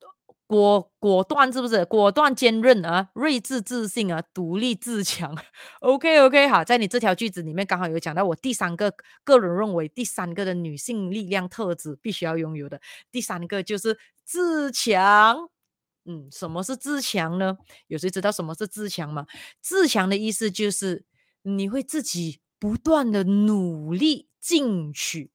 [0.51, 1.85] 果果断是不是？
[1.85, 5.33] 果断坚韧啊，睿智自信啊，独立自强。
[5.79, 8.93] OK OK，好，在你这条句子里面刚好有讲到我第三个
[9.23, 12.81] 个人认为第三个的女性力量特质必须要拥有的，
[13.13, 15.49] 第三个就是自强。
[16.05, 17.57] 嗯，什么是自强呢？
[17.87, 19.27] 有谁知道什么是自强吗？
[19.61, 21.05] 自强的意思就是
[21.43, 25.31] 你会自己不断的努力进取。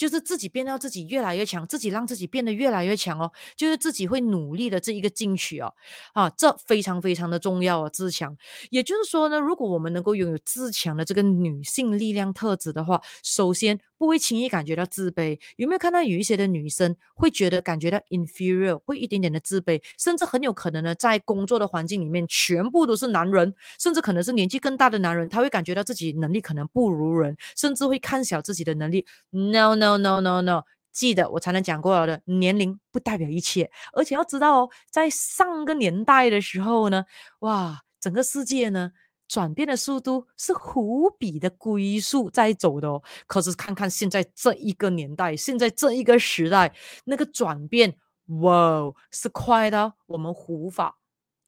[0.00, 5.74] 就是自己变到自己越来越强，自己让自己变得越来越强哦，就是自己会努力的这一个进取哦，
[6.14, 8.34] 啊，这非常非常的重要哦，自强。
[8.70, 15.38] 也就是说呢，如果我们能够拥有自强的这个女性力量特质的话，首先不会轻易感觉到自卑。
[15.56, 29.04] 有没有看到有一些的女生会觉得感觉到 inferior，会一点点的自卑，甚至很有可能呢，在工作的环境里面全部都是男人，甚至可能是年纪更大的男人，他会感觉到自己能力可能不如人，甚至会看小自己的能力。
[29.30, 29.89] No no。
[29.90, 30.62] No no no no！
[30.92, 37.04] 记得我才能讲过的，年龄不代表一切，而且要知道哦，在上个年代的时候呢，
[37.40, 38.92] 哇，整个世界呢
[39.26, 43.02] 转变的速度是无比的龟速在走的哦。
[43.26, 46.72] 可是看看现在这一个年代，现在这一个时代，
[47.04, 47.96] 那个转变，
[48.42, 50.98] 哇，是快到我们无法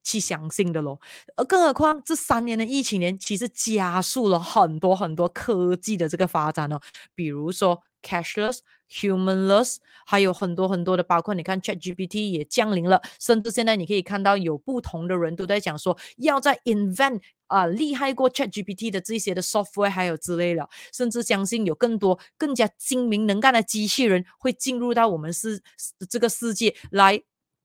[0.03, 1.01] 去相信的咯。
[1.37, 6.81] 而更何况这三年的疫情年，其实加速了很多很多科技的这个发展哦，
[7.15, 7.85] 比如说。
[8.03, 8.59] Cashless,
[8.91, 25.63] humanless，还有很多很多的，包括你看 ChatGPT 也降临了，甚至现在你可以看到有不同的人都在讲说，要在 invent 啊、呃、厉害过 ChatGPT 的这些的 software 还有之类的，甚至相信有更多更加精明能干的机器人会进入到我们世
[26.11, 27.23] 这个世界来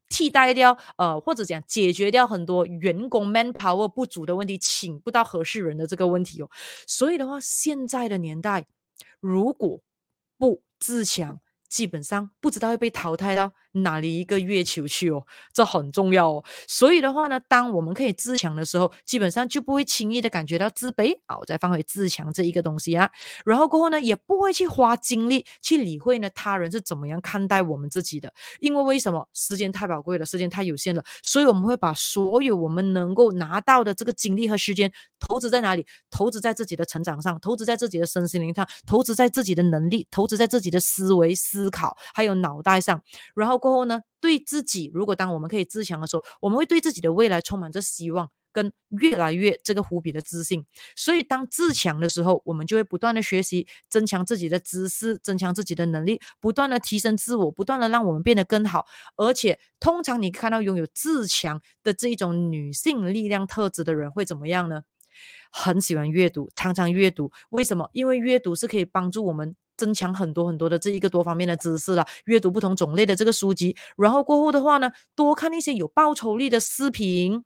[0.09, 6.49] 替代掉呃或者讲解决掉很多员工 manpower 不足的问题，请不到合适人的这个问题哦。
[6.85, 8.67] 所以的话，现在的年代
[9.19, 9.81] 如果
[10.37, 15.23] 不自强，基本上不知道会被淘汰到哪里一个月球去哦，
[15.53, 16.43] 这很重要哦。
[16.67, 21.17] 所以的话呢，当我们可以自强的时候，基本上就不会轻易的感觉到自卑。
[21.25, 23.09] 好，再放回自强这一个东西啊，
[23.45, 28.33] 然后过后呢，也不会去花精力去理会呢他人是怎么样看待我们自己的。
[28.59, 29.27] 因为为什么？
[29.33, 35.85] 时间太宝贵了，时间太有限了，所以我们会把所有我们能够拿到的这个精力和时间投资在哪里？
[36.09, 43.01] 投资在自己的成长上，投资在自己的身心灵上，投资在自己的能力，投资在自己的思维思考，还有脑袋上，
[43.35, 50.65] 然后过后呢，对自己，如果当我们可以自强的时候，我们会对自己的未来充满着希望，跟越来越这个无比的自信。
[50.95, 58.85] 所以当自强的时候，我们就会不断的学习，增强自己的知识，增强自己的能力，不断的提升自我，不断的让我们变得更好。
[59.17, 64.83] 而且，通常你看到拥有自强的这一种女性力量特质的人会怎么样呢？
[65.51, 67.31] 很喜欢阅读，常常阅读。
[67.49, 67.89] 为什么？
[67.91, 69.55] 因为阅读是可以帮助我们。
[69.77, 77.43] 增强很多很多的这一个多方面的知识了，阅读不同种类的这个书籍，然后过后的话呢，多看一些有报酬率的视频，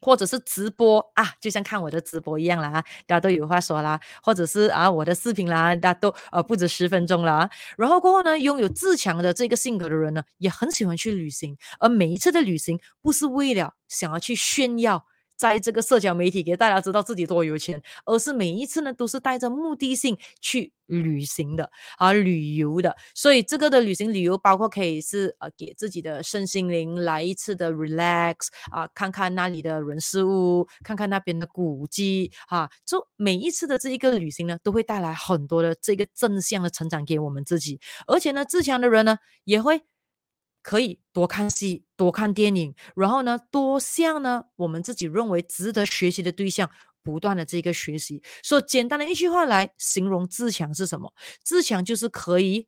[0.00, 7.48] 或者是直播啊，就像看我的直播一样啦，大家都有话说啦，或者是啊我的视频啦，大家都呃不止十分钟啦，
[7.78, 15.06] 然后过后呢，拥有自强的这个性格的人呢，也很喜欢去旅行，而每一次的旅行不是为了想要去炫耀。
[15.36, 22.94] 在这个社交媒体给大家知道自己多有钱，而是每一次呢都是带着目的性去旅行的啊，旅游的。
[23.14, 37.80] 所以这个的旅行旅游包括可以是呃给自己的身心灵来一次的 relax 啊，看看那里的人事物，看看那边的古迹啊，就每一次的这一个旅行呢，都会带来很多的这个正向的成长给我们自己。
[38.06, 39.82] 而且呢，自强的人呢也会。
[40.64, 46.68] 可以多看戏，多看电影，然后呢，多向呢我们自己认为值得学习的对象
[47.02, 48.22] 不断的这个学习。
[48.42, 51.12] 所以简单的一句话来形容自强是什么？
[51.44, 52.66] 自强就是可以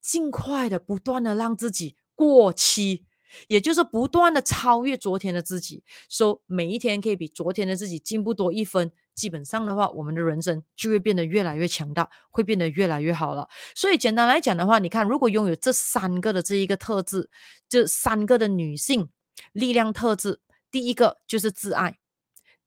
[0.00, 3.04] 尽快的不断的让自己过期。
[3.48, 13.48] 也就是不断的超越昨天的自己，说每一天可以比昨天的自己进步多一分，基本上的话，我们的人生就会变得越来越强大，会变得越来越好了。
[13.74, 17.30] 所以简单来讲的话，你看，如果拥有这三个的这一个特质，
[17.68, 19.08] 这三个的女性
[19.52, 20.40] 力量特质，
[20.70, 21.98] 第一个就是自爱，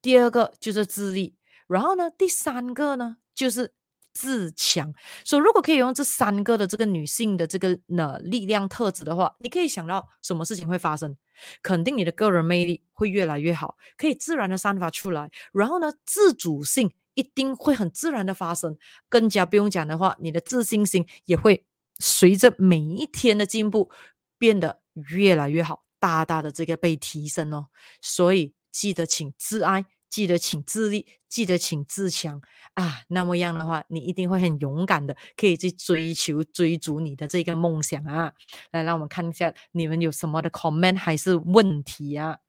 [0.02, 1.36] 第二个就是自立，
[1.68, 3.74] 然后呢，第三个呢就是。
[4.20, 4.92] 自强，
[5.24, 11.16] 所以如果可以用这三个的这个女性的这个呢力量特质的话，你可以想到什么事情会发生？
[11.62, 15.30] 肯定你的个人魅力会越来越好，可以自然的散发出来。
[15.52, 18.78] 然后呢，自主性一定会很自然的发生。
[19.10, 21.66] 更加不用讲的话，你的自信心也会
[22.00, 23.90] 随着每一天的进步
[24.38, 27.68] 变得越来越好，大大的这个被提升哦。
[28.02, 29.86] 所以记得请自爱。
[30.18, 32.42] 记得请自立，记得请自强
[32.74, 33.04] 啊！
[33.10, 38.34] 那么样的话，你一定会很勇敢的，可以去追求、追逐你的这个梦想啊！
[38.72, 42.40] 来，让我们看一下你们有什么的 comment 还是问题啊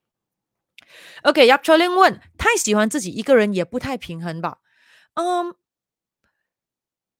[1.24, 4.60] ？OK，要 c h 问：太喜欢自己一个人也不太平衡吧？
[5.12, 5.54] 嗯，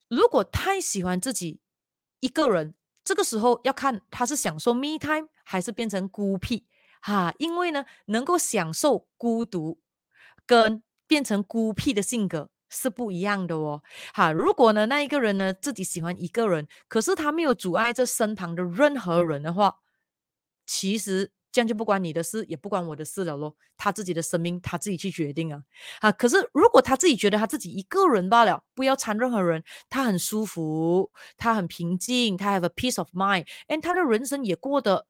[0.08, 1.60] 如果太喜欢自己
[2.20, 2.72] 一个人，
[3.04, 6.66] 这个时候要看他是享受 me time 还是变成孤僻。
[7.02, 9.78] 哈，因为呢，能够享受孤独，
[10.48, 13.80] 跟变成孤僻的性格是不一样的哦。
[14.12, 19.76] 哈，如果呢，那一个人呢，自己喜欢一个人，可是他没有阻碍这身旁的任何人的话，
[20.66, 21.30] 其实。
[21.50, 23.56] 这样就不关你的事，也不关我的事了咯。
[23.78, 25.62] 他自己的生命，他自己去决定啊！
[26.00, 35.06] 啊，可是如果他自己觉得他自己一个人罢了，不要掺任何人，他很舒服，他很平静，他 have a peace of mind，哎他的人生也过得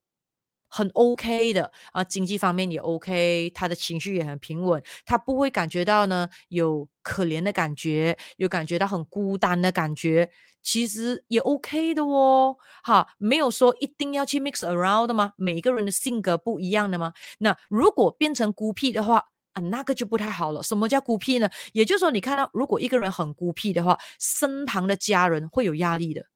[0.68, 10.30] 很 OK 的啊，经济方面也 OK，他的情绪也很平稳，他不会感觉到呢有可怜的感觉，有感觉到很孤单的感觉。
[10.60, 15.32] 其实也 OK 的哦，哈，没有说一定要去 mix around 的吗？
[15.36, 17.12] 每个人的性格不一样的吗？
[17.38, 20.62] 那如果变成孤僻的话，啊，那个就不太好了。
[20.62, 21.48] 什么叫孤僻呢？
[21.72, 26.26] 也就是说，你看到如果一个人很孤僻的话，身旁的家人会有压力的。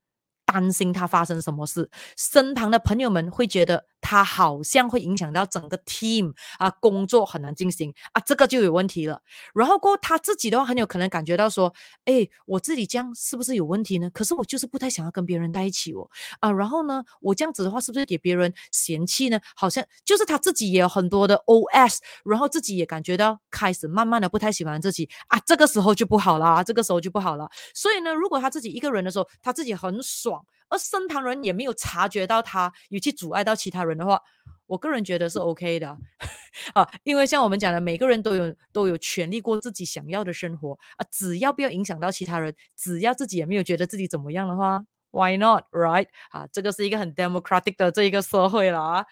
[0.53, 9.23] 担心他发生什么事，身旁的朋友们会觉得他好像会影响到整个 team 啊，工作很难进行啊，这个就有问题了。
[9.55, 11.73] 然后过他自己的话，很有可能感觉到说，
[12.05, 14.11] 哎，我自己这样是不是有问题呢？
[14.11, 16.07] 可是我就是不太想要跟别人在一起哦，
[16.41, 19.41] 啊，然后呢，我这样子的话是不是给别人嫌弃呢？
[19.57, 27.49] 好像就是他自己也有很多的 OS，然后自己也感觉到开始慢慢的不太喜欢自己啊，这个时候就不好了，这个时候就不好了。
[27.75, 30.42] 所以呢，如果他自己一个人的时候，他自己很爽。
[30.69, 34.21] 而身旁人也没有察觉到他有去阻碍到其他人的话，
[34.67, 35.97] 我个人觉得是 OK 的
[36.75, 46.09] 啊，因为像我们讲的，每个人都有都有权利过自己想要的生活啊，只要不要影响到其他人，只要自己也没有觉得自己怎么样的话，Why not, right？
[46.31, 49.05] 啊，这个是一个很 democratic 的这一个社会了啊。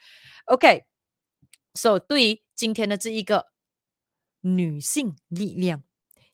[0.47, 3.49] OK，so、对于今天的这一个
[4.41, 5.83] 女性力量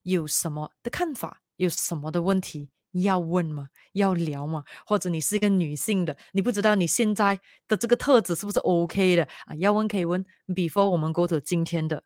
[0.03, 1.43] 有什么的看法？
[1.57, 2.69] 有什么的问题？
[3.03, 3.69] 要问吗？
[3.93, 4.65] 要聊吗？
[4.87, 7.39] 或者你是一个女性的，你不知道你现在
[7.69, 9.55] 的这个特质是不是 OK 的啊？
[9.57, 10.25] 要问可以问。
[10.49, 12.03] Before 我们 go to 今天的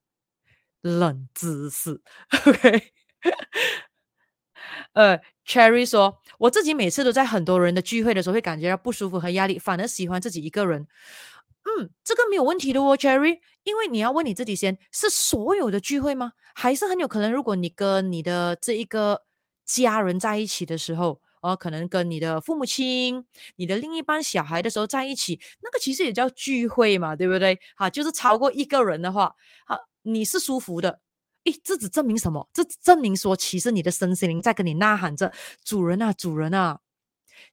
[0.83, 2.01] 冷知识，
[2.47, 2.93] OK？
[4.95, 10.87] 呃，Cherry 说，我自己每次都在很多人的聚会的时候会感觉到不舒服和压力，反而喜欢自己一个人。
[11.81, 16.33] 嗯，这个没有问题的哦，Cherry，因为你要问你自己先，是所有的聚会吗？
[16.55, 19.23] 还是很有可能，如果你跟你的这一个。
[19.73, 23.25] 家人在一起的时候，哦，可能跟你的父母亲、
[23.57, 27.59] 你的另一半小孩的时候在一起，那个其实也叫聚会嘛，对不对？
[27.77, 29.35] 哈，就是超过一个人的话，
[29.67, 31.01] 哈，你是舒服的。
[31.45, 32.49] 诶，这只证明什么？
[32.53, 35.33] 这证明说，其实你的身心灵在跟你呐喊着
[35.65, 36.81] ：“主人啊，主人啊，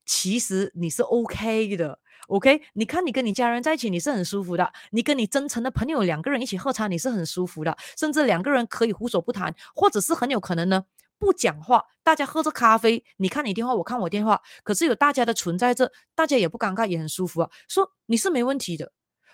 [0.04, 1.98] 其实你是 OK 的。
[2.28, 10.84] ”OK，你看你跟你家人在一起，你是很舒服的；你跟你真诚的朋友两个人一起喝茶，你是很舒服的，甚至两个人可以无所不谈，或者是很有可能呢。
[11.18, 17.50] 不讲话，大家喝着咖啡，你看你电话，我看我电话，可是有大家的存在着，大家也不尴尬，也很舒服啊。
[17.68, 18.92] 说你是没问题的，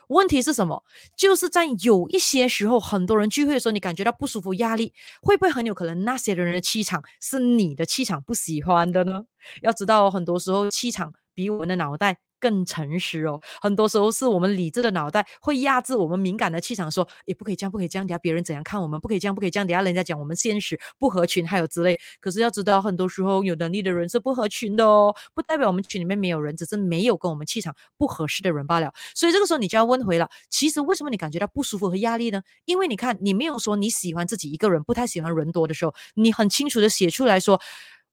[0.08, 0.82] 问题是什么？
[1.16, 9.24] 就是在有一些时候，很多人聚会的时候，你感觉到不舒服、压力，会不会很有可能那些人的气场是你的气场不喜欢的呢？
[9.62, 12.18] 要知道，很多时候气场比我们的脑袋。
[12.40, 21.98] 更诚实哦，很多时候是我们理智的脑袋会压制我们敏感的气场，说，也不可以这样，不可以这样，等下别人怎样看我们，不可以这样，不可以这样，等下人家讲我们现实不合群，还有之类。
[22.20, 28.92] 可是要知道，很多时候有能力的人是不合群的哦，不代表我们群里面没有人，只是没有跟我们气场不合适的人罢了。
[29.14, 32.42] 所以这个时候你就要问回了，其实为什么你感觉到不舒服和压力呢？
[32.66, 37.58] 因为你看，你没有说你喜欢自己一个人，不太喜欢人多的时候，你很清楚的写出来说。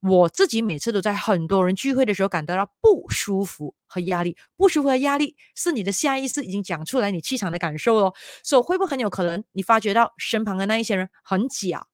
[0.01, 8.13] 我自己每次都在很多人聚会的时候感到到不舒服和压力，不舒服和压力是你的下意识已经讲出来你气场的感受哦。
[8.43, 11.85] 所以会不会很有可能你发觉到身旁的那一些人很假、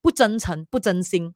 [0.00, 1.34] 不真诚、不真心、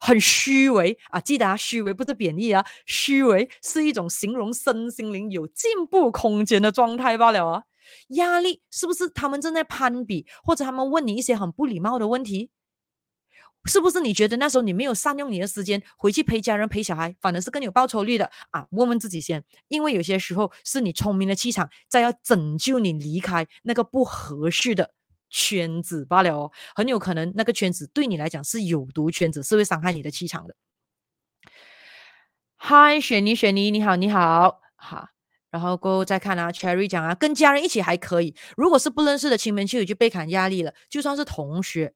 [0.00, 1.20] 很虚伪啊？
[1.20, 7.62] 记得啊，虚伪不是贬义啊，虚伪是一种形容身心灵有进步空间的状态罢了啊。
[8.08, 12.50] 压力是不是他们正在攀比，或者他们问你一些很不礼貌的问题？
[13.66, 18.66] 是不是你觉得那时候你没有善用你的时间回去陪家人陪小孩，反而是更有报酬率的啊？
[18.70, 24.92] 问问自己先，因为有些时候是你聪明的气场在要拯救你离开那个不合适的
[25.30, 26.52] 圈子罢了哦。
[26.74, 30.54] 很有可能那个圈子对你来讲是有毒圈子，是会伤害你的气场的。
[32.56, 35.08] 嗨，雪妮，雪妮，你好，你好，好。
[35.50, 41.94] 然后过后再看啊，Cherry 讲啊，跟家人一起还可以，如果是不认识的亲朋戚友就倍感压力了，就算是同学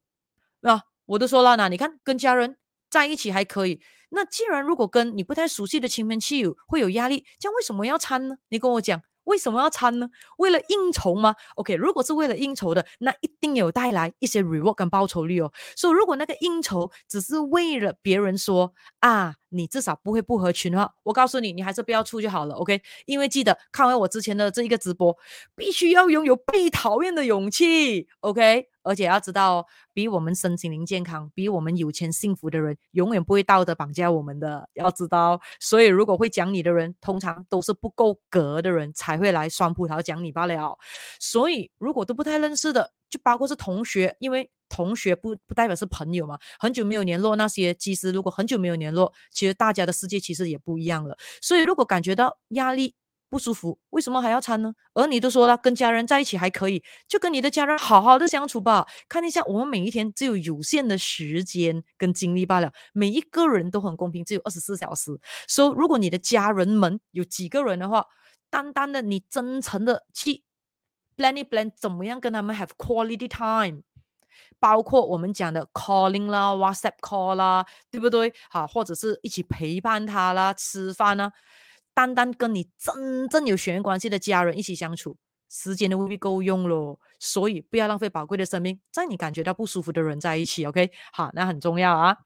[0.62, 0.84] 啊。
[1.08, 2.56] 我都说了呢，你看跟家人
[2.90, 3.80] 在一起还可以，
[4.10, 8.36] 那既然如果跟你不太熟悉的亲朋戚友会有压力，这样为什么要参呢？
[8.50, 10.08] 你跟我讲为什么要参呢？
[10.36, 15.50] 为了应酬吗？OK，如果是为了应酬的，那一定有带来一些 reward 跟报酬率哦。
[15.76, 20.92] 所以如果那个应酬只是为了别人说啊，你至少不会不合群哈。
[21.02, 22.80] 我告诉你，你还是不要出就好了，OK？
[23.06, 25.16] 因为记得看完我之前的这一个直播，
[25.54, 28.68] 必须要拥有被讨厌的勇气，OK？
[28.82, 34.66] 而且要知道，比我们身心灵健康、比我们有钱幸福的人，永远不会道德绑架我们的。
[34.72, 40.78] 要知道，所以如果会讲你的人，通常都是不够格的人才会来酸葡萄讲你罢了。
[41.20, 46.38] 所以，如果都不太认识的，就包括是同学，因为同学不不代表是朋友嘛。
[46.58, 51.16] 很久没有联络那些，其实如果很久没有联络，其实大家的世界其实也不一样了。
[51.40, 52.94] 所以，如果感觉到压力，
[53.30, 54.72] 不舒服，为什么还要参呢？
[54.94, 58.86] 而你都说了，跟家人在一起还可以，就跟你的家人好好的相处吧。
[59.06, 65.10] 看一下，我们每一天只有有限的时间跟精力罢了，每一个人都很公平，只有二十四小时。
[65.46, 68.06] 所以，如果你的家人们有几个人的话，
[68.48, 70.42] 单单的你真诚的去
[71.14, 73.82] plan 一 plan，怎么样跟他们 have quality time，
[74.60, 78.32] 包括我们讲的 calling 啦、WhatsApp call 啦，对不对？
[78.50, 81.32] 好，或者是一起陪伴他啦、吃饭啦。
[81.94, 85.16] 单单跟你真正有血缘关系的家人一起相处，
[85.48, 86.98] 时间都未必够用咯。
[87.18, 90.64] 所以不要浪费宝贵的生命，在你感觉到不舒服的人在一起。
[90.64, 92.16] OK，好，那很重要啊。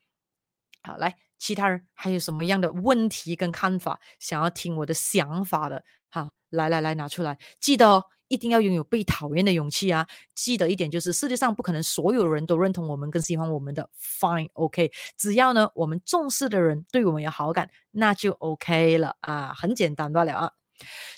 [0.82, 5.82] 好，来，其他人还有什么样的问题跟看法，想要听我的想法的？
[6.10, 8.04] 好，来来来，拿出来，记得哦。
[8.32, 10.08] 一定要拥有被讨厌的勇气啊！
[10.34, 13.86] 记得一点就是，世界上不可能所有人都认同我们、更喜欢我们的。
[14.00, 20.52] Fine，OK，只要呢，我们重视的人对我们有好感，那就 OK 了啊，很简单罢了啊。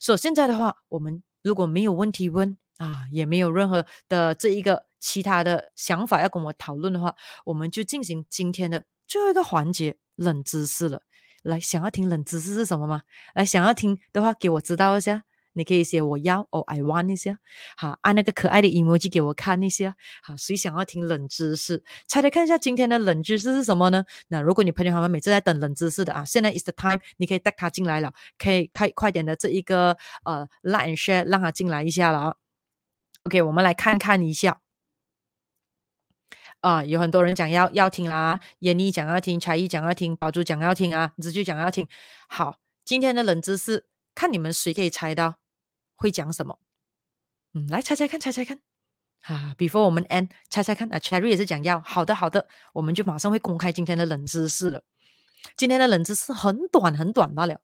[0.00, 11.00] 所以现在的话，我们如果没有问题问啊，也没有任何的这一个其他的想法要跟我讨论的话，我们就进行今天的最后一个环节——冷知识了。
[11.44, 13.02] 来，想要听冷知识是什么吗？
[13.34, 15.22] 来，想要听的话，给我知道一下。
[15.54, 17.36] 你可以写我要哦，I want 那些，
[17.76, 21.82] 好，按那个可爱的 emoji 给我看那些，好，谁想要听冷知识？
[22.06, 24.04] 猜猜看一下今天的冷知识是什么呢？
[24.28, 32.34] 那如果你朋友他们每次在等冷知识的啊，现在 is the time，你可以带他进来了，可以快快点的这一个呃 like and share 让他进来一下了啊。
[33.24, 34.60] OK，我们来看看一下，
[36.60, 41.86] 啊，有很多人讲要要听啦，闫妮讲要听，才艺讲要听，宝珠讲要听啊，子駒讲要听。
[42.28, 45.36] 好，今天的冷知识，看你们谁可以猜到。
[45.96, 46.58] 会讲什么？
[47.54, 48.60] 嗯，来猜猜看，猜猜看。
[49.22, 50.92] 啊，before 我们 end，猜猜看。
[50.92, 51.80] 啊，Cherry 也是讲要。
[51.80, 54.82] 好的，好的，我们就马上会公开今天的冷知识了。
[55.56, 57.60] 今天的冷知识很短，很短罢了。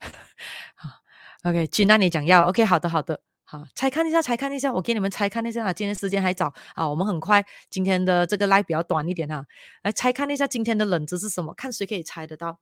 [0.76, 1.02] 好
[1.42, 2.44] ，OK，去那里讲要。
[2.44, 3.20] OK，好的，好的。
[3.44, 4.72] 好，猜看一下，猜看一下。
[4.72, 5.72] 我给你们猜看一下啊。
[5.72, 7.44] 今天时间还早啊，我们很快。
[7.70, 9.44] 今天的这个 live 比较短一点哈。
[9.82, 11.54] 来猜看一下今天的冷知识是什么？
[11.54, 12.58] 看谁可以猜得到。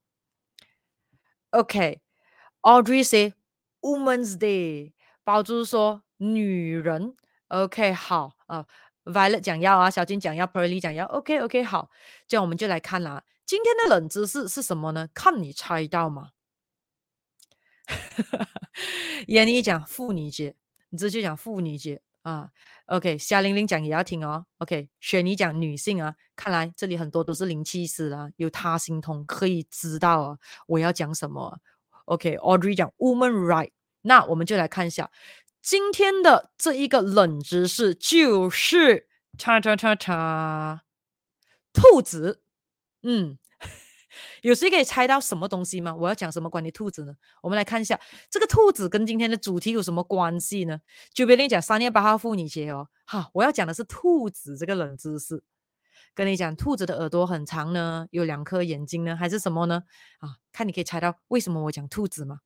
[1.51, 2.01] OK，Audrey、
[2.63, 3.33] okay, say
[3.85, 4.95] Women's Day。
[5.25, 7.15] 宝珠说：“女人
[7.49, 8.65] ，OK，好啊。
[9.05, 11.91] Violet 讲要啊，小金讲要，Pearly 讲要，OK，OK，、好。
[12.27, 13.23] 这样我们就来看啦。
[13.45, 15.09] 今天的冷知识是什么呢？
[15.13, 16.31] 看你猜到吗？
[19.29, 20.57] 闫妮讲妇女节，
[20.89, 22.51] 你直接讲妇女节啊。
[22.87, 24.47] OK，夏玲玲讲也要听哦。
[24.59, 26.15] OK，雪妮讲女性啊。
[26.35, 31.61] 看来这里很多都是零七师啊，有他心通，可以知道啊我要讲什么。
[32.05, 33.71] OK，Audrey、讲 Woman Right。”
[34.03, 35.11] 那我们就来看一下
[35.63, 40.83] 今天的这一个冷知识，就是叉叉叉叉
[41.73, 42.43] 兔子。
[43.03, 43.39] 嗯，
[44.43, 45.95] 有谁可以猜到什么东西吗？
[45.95, 47.15] 我要讲什么关于兔子呢？
[47.43, 47.99] 我们来看一下
[48.31, 50.81] 这个兔子跟今天的主题有什么关系呢？
[51.15, 55.43] 就别人讲三月八号妇女节哦，好，我要讲的是兔子这个冷知识。
[56.15, 59.83] 跟你讲，兔子的耳朵很长呢，有两颗眼睛呢，还是什么呢？
[60.21, 62.39] 啊，看你可以猜到为什么我讲兔子吗？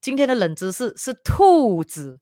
[0.00, 2.20] 今天的冷知识是兔子。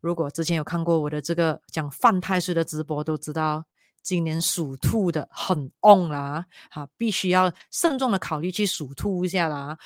[0.00, 3.64] 如果之前有看过我的这个讲犯太岁的直播，都知道
[4.02, 9.78] 今年属兔的很旺啦，哈，必须要慎重的考虑去属兔一下啦。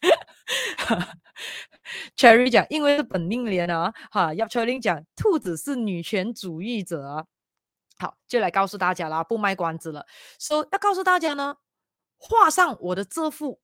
[2.16, 7.26] Cherry 讲，因为是本命年啊，哈，叶秋玲讲，兔子是女权主义者。
[7.98, 10.06] 好，就来告诉大家啦，不卖关子了，
[10.38, 11.56] 说、要告诉大家呢，
[12.16, 13.60] 画上我的这幅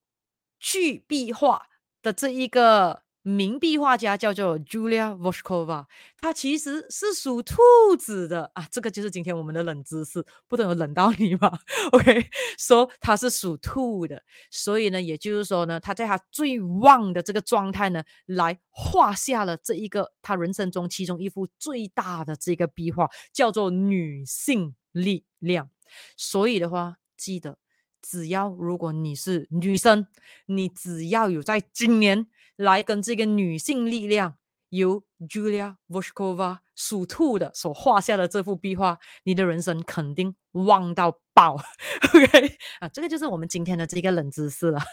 [0.58, 1.68] 巨壁画。
[2.04, 5.86] 的这一个名壁画家叫做 Julia Voskova，
[6.20, 7.56] 她其实是属兔
[7.98, 11.58] 子的啊，这个就是今天我们的冷知识，不能有冷到你吗
[11.92, 12.26] ？OK，
[12.58, 25.70] 说、so, 她是属兔的，所以呢，也就是说呢，她在她最旺的这个状态呢，来画下了这一个她人生中其中一幅最大的这个壁画，叫做女性力量。
[26.16, 27.58] 所以的话，记得。
[28.04, 30.08] 只要如果你是女生，
[30.46, 32.26] 你只要有在今年
[32.62, 34.36] 来跟这个女性力量
[34.68, 41.56] 由 Julia Voskova 属兔的所画下的这幅壁画，你的人生肯定旺到爆。
[42.14, 44.80] OK 啊，这个就是我们今天的这个冷知识了。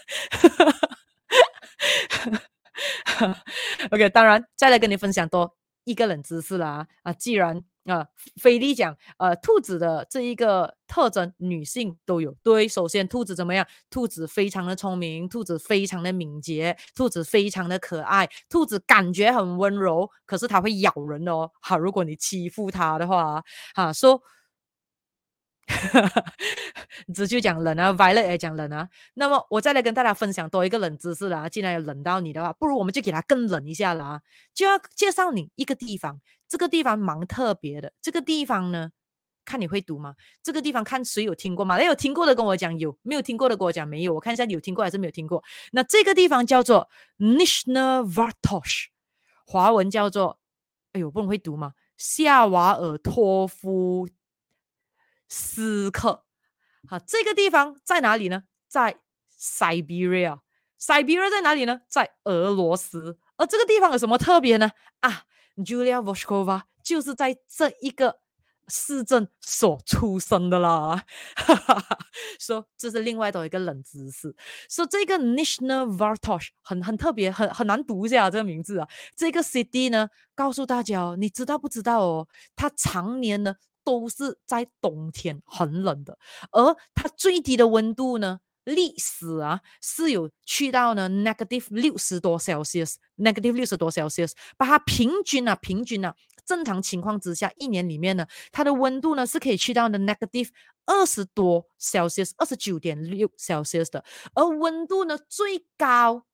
[3.91, 6.87] OK，当然再来跟你分享多一个冷知识啦。
[7.03, 8.07] 啊，既然啊，
[8.41, 12.35] 菲力讲，呃，兔子的这一个特征，女性都有。
[12.43, 13.65] 对，首先兔子怎么样？
[13.89, 21.49] 兔子非常的聪明，兔子非常的敏捷，兔子非常的可爱，兔子感觉很温柔，可是它会咬人哦。
[21.61, 24.21] 好，如果你欺负它的话，哈，说、
[27.13, 28.89] 只就讲冷啊，Violet 也讲冷啊。
[29.13, 31.47] 那么我再来跟大家分享多一个冷知识啦。
[31.47, 34.21] 既然有冷到你的话，不如我们就给它更冷一下啦。
[34.53, 37.93] 就要介绍你一个地方，这个地方蛮特别的。
[38.01, 38.91] 这个地方呢，
[39.45, 40.15] 看你会读吗？
[40.43, 41.81] 这个地方看谁有听过吗？
[41.81, 44.13] 有听过的跟我讲有，没有听过的跟我讲没有。
[44.15, 45.43] 我看一下你有听过还是没有听过。
[45.71, 48.89] 那这个地方叫做 n i s h n a v a r t o s h
[49.45, 50.39] 华文叫做，
[50.93, 51.73] 哎呦，不能会读吗？
[51.97, 54.07] 夏瓦尔托夫。
[55.29, 56.25] 斯克，
[56.89, 58.43] 好，这个地方在哪里呢？
[58.67, 58.99] 在
[59.39, 60.39] Siberia。
[60.79, 61.81] Siberia 在哪里呢？
[61.87, 63.19] 在俄罗斯。
[63.35, 64.71] 而这个地方有什么特别呢？
[65.01, 65.23] 啊
[65.57, 68.19] ，Julia Voskova 就是在这一个
[68.69, 71.03] 市镇所出生的啦。
[71.35, 71.99] 哈哈哈，
[72.39, 74.33] 说这是另外的一个冷知识。
[74.69, 78.87] 说这个 Nizhny Vartosh 很很特别，很很难读一下这个名字啊。
[79.15, 82.27] 这个 city 呢，告诉大家哦，你知道不知道哦？
[82.55, 83.55] 它常年呢。
[83.83, 86.17] 都是在冬天很冷的，
[86.51, 96.15] 而它最低的温度呢，历史啊是有去到呢 negative 六十多 Celsius，negative 六十多 Celsius，把它平均啊平均啊，
[96.45, 100.49] 正常情况之下，一年里面呢，它的温度呢是可以去到的 negative
[100.85, 104.03] 二十多 Celsius，二十九点六 Celsius 的，
[104.33, 106.25] 而温度呢最高。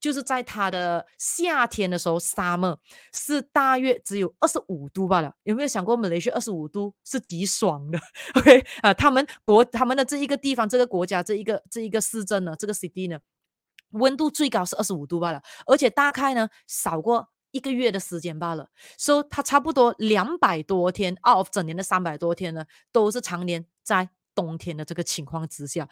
[0.00, 2.76] 就是在它的夏天的时候，summer
[3.12, 5.34] 是大约只有二十五度罢了。
[5.42, 7.98] 有没有想过，马来西亚二十五度是极爽的？
[8.34, 13.18] OK 啊，他们国他们的这一个地方，这个国家，这一个这一个市镇呢，这个 city 呢，
[13.90, 18.70] 温度最高是二十五度罢了，而且大概呢少过一个月的时间罢了。
[18.96, 25.86] 所以它差不多两百多天，out of 整年的三百多天呢，都是常年在冬天的这个情况之下。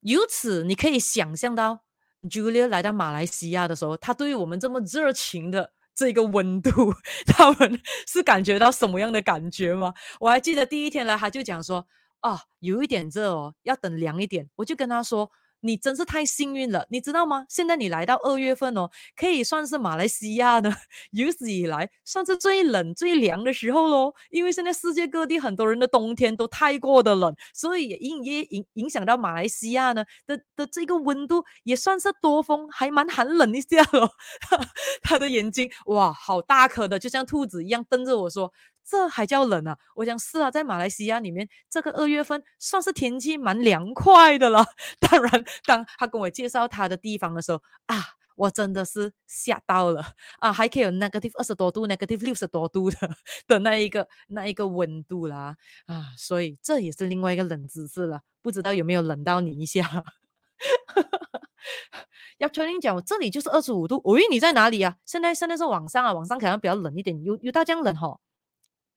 [0.00, 1.84] 由此你可以想象到。
[2.28, 6.70] Julia 来到马来西亚的时候，他对于我们这么热情的这个温度，
[7.26, 9.92] 他们是感觉到什么样的感觉吗？
[10.20, 11.86] 我还记得第一天来，他就讲说
[12.22, 15.30] ：“哦，有一点热哦，要等凉一点。”我就跟他说。
[15.62, 17.46] 你真是太幸运了，你知道吗？
[17.48, 20.72] 现在你来到二月份哦，可以算是马来西亚的
[21.12, 24.12] 有史以来算是最冷最凉的时候喽。
[24.30, 34.10] 因为现在世界各地很多人的冬天都太过的冷，所以也影也影影响到马来西亚呢的的这个温度也算是多风，还蛮寒冷一下哦。
[35.02, 38.52] 他的眼睛哇，好大颗的，就像兔子一样瞪着我说。
[38.84, 39.78] 这还叫冷啊？
[39.94, 44.64] 我想是啊，在马来西亚里面，这个二月份算是天气蛮凉快的了。
[45.00, 47.96] 当然，当他跟我介绍他的地方的时候啊，
[48.36, 50.04] 我真的是吓到了
[50.40, 52.96] 啊，还可以有 negative 二十多度，negative 六十多度的
[53.46, 55.56] 的那一个那一个温度啦
[55.86, 58.20] 啊，所以这也是另外一个冷知识了。
[58.42, 60.04] 不知道有没有冷到你一下？
[62.38, 64.00] 要确定讲，我这里就是二十五度。
[64.04, 64.96] 喂，你在哪里啊？
[65.06, 68.18] 现在现在是晚上啊，晚上可能比较冷一点，有有到这样冷哈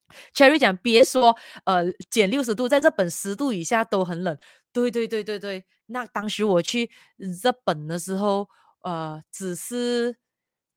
[0.34, 4.38] Cherry 讲，别说，呃，减六十度，在日本十度以下都很冷。
[4.72, 7.34] 对对对对对，那当时我去日
[7.64, 8.48] 本的时候，
[8.82, 10.16] 呃，只是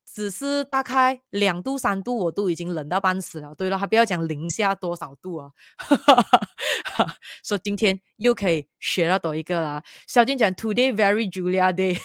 [0.05, 3.53] 只是大概两度三度，我都已经冷到半死了。
[3.55, 5.51] 对了，还不要讲零下多少度啊！
[7.43, 9.83] 说今天又可以学到多一个啦。
[10.07, 11.99] 小金讲，Today very Julia day，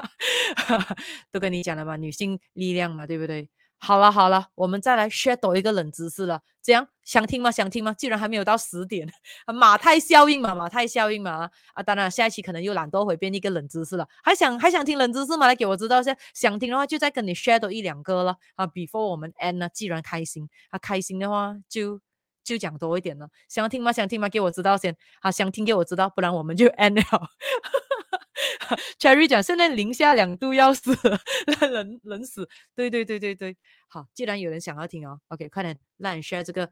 [1.32, 3.48] 都跟你讲了嘛，女性力量嘛，对不对？
[3.86, 6.40] 好了好了，我们再来 shadow 一个冷知识了。
[6.60, 7.52] 这样想听吗？
[7.52, 7.94] 想听吗？
[7.96, 9.08] 既然还没有到十点，
[9.54, 11.48] 马太效应嘛，马太效应嘛。
[11.72, 14.08] 啊，当然下一期可能又懒惰会变一个冷知识了。
[14.24, 15.46] 还想还想听冷知识吗？
[15.46, 16.16] 来给我知道一下。
[16.34, 18.36] 想听的话，就再跟你 shadow 一两个了。
[18.56, 22.00] 啊，before 我们 end 呢，既然开心，啊，开心的话就
[22.42, 23.28] 就讲多一点了。
[23.48, 23.92] 想听吗？
[23.92, 24.28] 想听吗？
[24.28, 24.96] 给我知道先。
[25.20, 27.28] 啊，想听给我知道，不然我们就 end 了。
[28.98, 30.96] Cherry 讲，现在零下两度要死，
[31.70, 32.48] 冷冷死。
[32.74, 33.56] 对对对对对，
[33.88, 36.70] 好，既然有人想要听哦，OK，快点让你 share 这个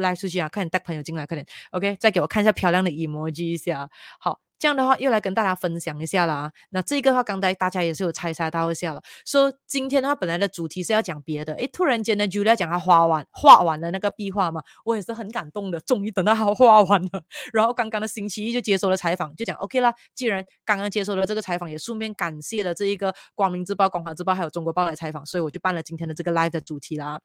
[0.00, 3.88] 来出去啊，快点带朋友进来，快点，OK，再给我看一下漂亮的 emoji 一下，
[4.18, 4.40] 好。
[4.58, 6.52] 这样的话，又来跟大家分享一下啦。
[6.70, 9.02] 那这个话，刚才大家也是有猜猜到一下了。
[9.26, 15.80] 说、今天的话，本来的主题是要讲别的，诶，突然间呢，Julia 讲他画完画完了那个壁画嘛，我也是很感动的。
[15.80, 19.92] 终于等到他画完了，然后刚刚的星期一就接受了采访，就讲 OK 啦。
[20.14, 27.20] 既然刚刚接受了这个采访，也顺便感谢了这一个光明日报、广华日报还有中国报来采访，所以我就办了今天的这个 live 的主题啦。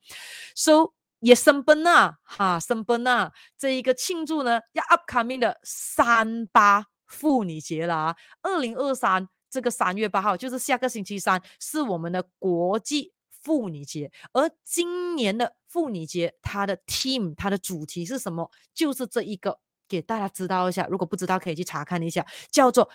[0.55, 6.85] So 也生奔啦，哈，生奔啦，这一个庆祝呢，要 upcoming 的三八。
[7.07, 14.11] 妇女节啦，二零二三这个三月八号就是下个星期三，是我们的国际妇女节。
[14.33, 18.51] 而今年的妇女节，它的 team 它的主题是什么？
[18.73, 19.57] 就是这一个，
[19.87, 20.85] 给大家知道一下。
[20.87, 22.89] 如果不知道，可以去查看一下，叫做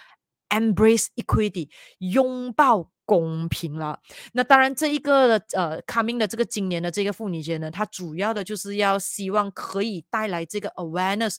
[0.50, 1.70] Embrace Equity，
[2.00, 2.90] 拥抱。
[3.04, 3.98] 公平了，
[4.32, 11.36] 那当然这一个呃，coming 的这个今年的这个妇女节呢，它主要的就是要希望可以带来这个 awareness，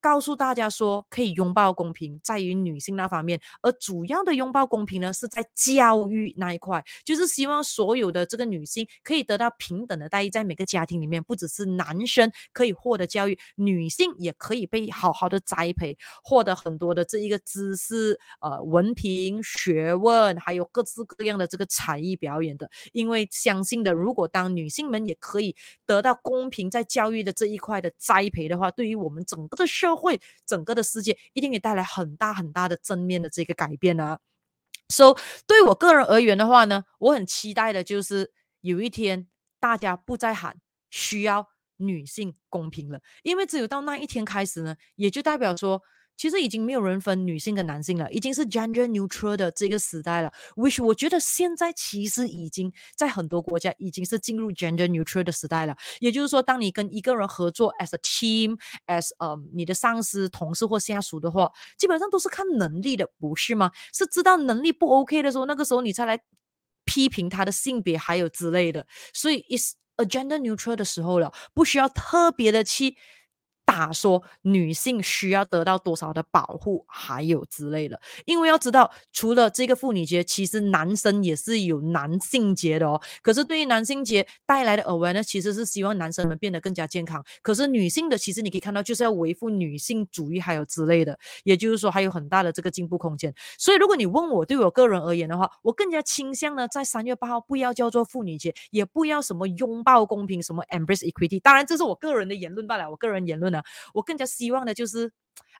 [0.00, 21.01] 告诉大家说可以拥抱公平，在于女性那方面，而主要的拥抱公平呢是在教育那一块，就是希望所有的这个女性可以得到平等的待遇，在每个家庭里面，不只是男生可以获得教育，女性也可以被好好的栽培，获得很多的这一个知识、呃文凭、学问，还有各自。
[21.04, 25.54] 各样的这个才艺表演的，因为相信的，如果当女性们也可以
[25.86, 34.18] 得到公平在教育的这一块的栽培的话，对于我们整个的社会、整个的世界，一定也带来很大很大的正面的这个改变啊。
[34.88, 39.28] So，对我个人而言的话呢，我很期待的就是有一天
[39.60, 40.56] 大家不再喊
[40.90, 45.82] 需要女性公平了，因为只有到那一天开始呢，也就代表说。
[46.16, 50.32] 其实已经没有人分女性跟男性了，已经是 gender neutral 的这个时代了。
[50.54, 55.76] which 我觉得现在其实已经在很多国家已经是进入 gender neutral 的时代了。
[56.00, 63.72] 也就是说，当你跟一个人合作 as a team，as 呃、um, 你的上司、同事或下属的话，基本上都是看能力的，不是吗？
[63.92, 66.20] 是知道能力不 OK 的时候，那个时候你才来
[66.84, 68.86] 批评他的性别还有之类的。
[69.12, 72.96] 所以 is a gender neutral 的时候了，不需要特别的去。
[73.72, 83.00] 打说女性需要得到多少的保护，还有之类的，因为要知道，除了这个妇女节，其实男生也是有男性节的哦。
[83.22, 87.24] 可是对于男性节带来的 awareness，其实是希望男生们变得更加健康。
[87.40, 91.18] 可是女性的，其实你可以看到，就是要维护女性主义，还有之类的。
[91.44, 93.34] 也就是说，还有很大的这个进步空间。
[93.56, 101.40] 所以，如果你问我，对我个人而言的话，我更加倾向呢，在三月八号不要叫做妇女节，也不要什么拥抱公平，什么 embrace equity。
[101.40, 103.61] 当然，这是我个人的言论罢了，我个人言论呢。
[103.94, 105.12] 我更加希望的就是，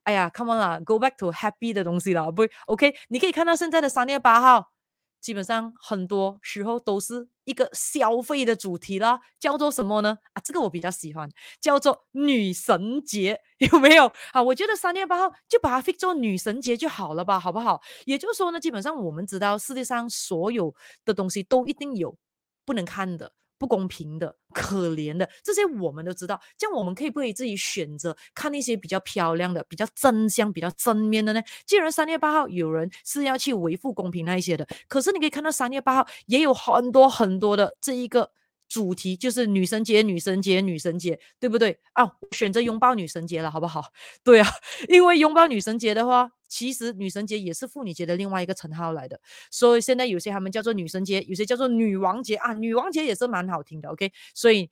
[0.04, 2.94] 哎呀，come on 啦，go back to happy 的东西啦，不，OK？
[3.08, 4.72] 你可以看到现在的三月八号，
[5.20, 10.18] 基本上很多时候都是一个消费的主题啦，叫做什么呢？
[10.32, 11.28] 啊，这个我比较喜欢，
[11.60, 13.40] 叫做女神节，
[13.72, 14.12] 有没有？
[14.32, 17.80] 啊，我觉得三月八号就把它 fit 做女神节就好了吧，好不好？
[18.04, 20.74] 也就是说呢，基本上我们知道世界上所有
[21.04, 22.16] 的东西都一定有
[22.64, 23.32] 不能看的。
[23.62, 26.40] 不公平的、可怜的，这些我们都知道。
[26.58, 31.40] 这样我们可以不可以自己选择看那些比较漂亮的、比较正向、比较正面的呢？
[31.64, 38.32] 既然三月八号有人是要去维护公平那一些的，可是你可以看到三月八号也有很多很多的这一个。
[38.72, 42.10] 主题就是女神节，女神节，女神节，对不对啊？
[42.30, 43.92] 选择拥抱女神节了，好不好？
[44.24, 44.48] 对啊，
[44.88, 49.20] 因为拥抱女神节的话，其实女神节也是妇女节的另外一个称号来的。
[49.50, 52.54] 所以现在有些他们叫做女神节，有些叫做女王节啊。
[52.54, 54.10] 女王节也是蛮好听的，OK。
[54.34, 54.70] 所以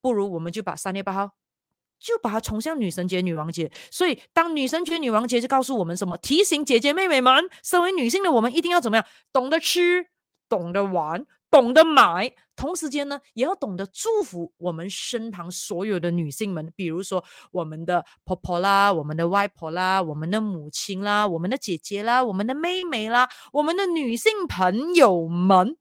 [0.00, 1.30] 不如我们就把三月八号
[2.00, 3.70] 就把它冲向女神节、女王节。
[3.92, 6.16] 所以当女神节、女王节就告诉我们什么？
[6.16, 9.06] 提醒姐姐妹妹们，身为女性的我们一定要怎么样？
[9.32, 10.08] 懂得吃，
[10.48, 11.24] 懂得玩。
[11.52, 25.76] 懂得买，同时间呢，也要懂得祝福我们身旁所有的女性们，比如说我们的婆婆啦，我们的外婆啦，我们的母亲啦，我们的姐姐啦，我们的妹妹啦，我们的女性朋友们，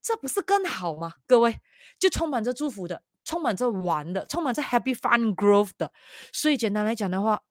[0.00, 1.14] 这不是更好吗？
[1.26, 1.58] 各位，
[1.98, 5.90] 就充满着祝福的，充满着玩的，充满着 happy fun growth 的。
[6.32, 7.42] 所以简单来讲的话，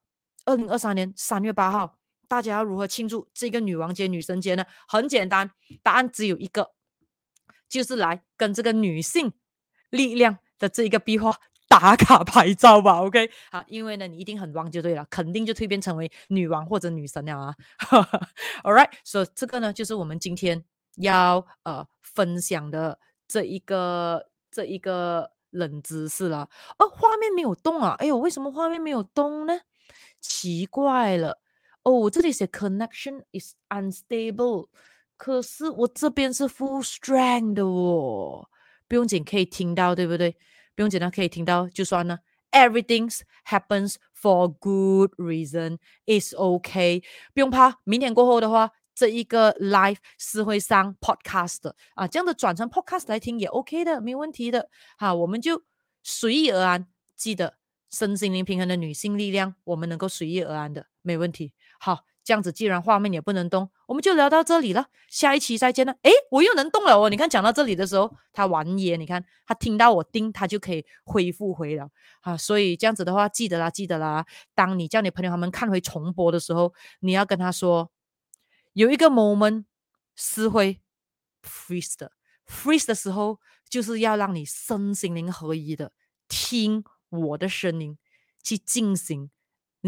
[0.45, 1.97] 二零二三年三月八号，
[2.29, 4.63] 大家要如何庆祝这个女王节、女神节呢？
[4.87, 5.51] 很简单，
[5.83, 6.76] 答案只有一个。
[7.69, 9.33] 就是来跟这个女性
[9.89, 11.35] 力量的这一个壁画
[11.69, 13.29] 打卡拍照吧， OK？
[13.51, 17.55] 好，因为呢，你一定很旺就对了，肯定就蜕变成为女王或者女神了啊。
[18.63, 20.63] All right，所以这个呢，就是我们今天
[20.95, 22.97] 要呃分享的
[23.27, 26.49] 这一个这一个冷知识了。
[26.79, 27.95] 哦，画面没有动啊！
[27.99, 29.59] 哎呦，为什么画面没有动呢？
[30.21, 31.41] 奇怪了。
[31.83, 34.67] 哦，这里写 connection is unstable。
[35.17, 38.47] 可是我这边是 full strength 的哦，
[38.87, 40.37] 不用紧，可以听到，对不对？
[40.75, 42.19] 不用紧，那可以听到就算了。
[42.51, 43.11] Everything
[43.45, 45.79] happens for good reason.
[46.05, 47.03] It's okay，
[47.33, 47.79] 不用怕。
[47.83, 54.69] 明天过后的话，这一个 live 是会上 podcast 的啊，这样的转成 podcast 来听也 OK 的，没问题的。
[54.97, 55.63] 好，我们就
[56.03, 56.87] 随遇而安。
[57.15, 57.57] 记得
[57.89, 61.53] 身心灵平衡的女性力量，我们能够随遇而安的，没问题。
[61.79, 62.05] 好。
[62.27, 64.89] 这样子，既然画面也不能动，我们就聊到这里了。
[65.07, 65.95] 下一期再见了。
[66.01, 67.09] 诶，我又能动了哦！
[67.09, 72.35] 你看，讲到这里的时候，他玩耶，你看他听到我叮，他就可以恢复回了啊。
[72.35, 74.25] 所以这样子的话，记得啦，记得啦。
[74.53, 77.89] 当你叫你朋友他们看回重播的时候，你要跟他说，
[78.73, 79.63] 有一个 moment
[80.13, 80.81] 是会
[81.41, 82.11] freeze 的
[82.45, 85.93] ，freeze 的时候就是要让你身心灵合一的
[86.27, 87.97] 听我的声音
[88.43, 89.29] 去进行。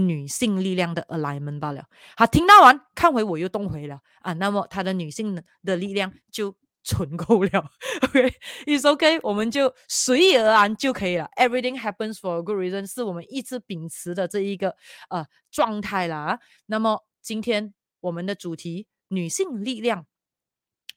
[0.08, 1.84] 女性力量的 alignment 罢了。
[2.16, 4.34] 好，听到完，看回我又动回了啊。
[4.34, 7.50] 那么她的女性的力量就存够了。
[8.04, 11.30] OK，it's OK，我们就随遇而安就可以了。
[11.36, 14.76] Everything happens for a good reason，是我们一直秉持的这一个
[15.10, 16.40] 呃状态了啊。
[16.66, 20.06] 那么今天我们的主题，女性力量，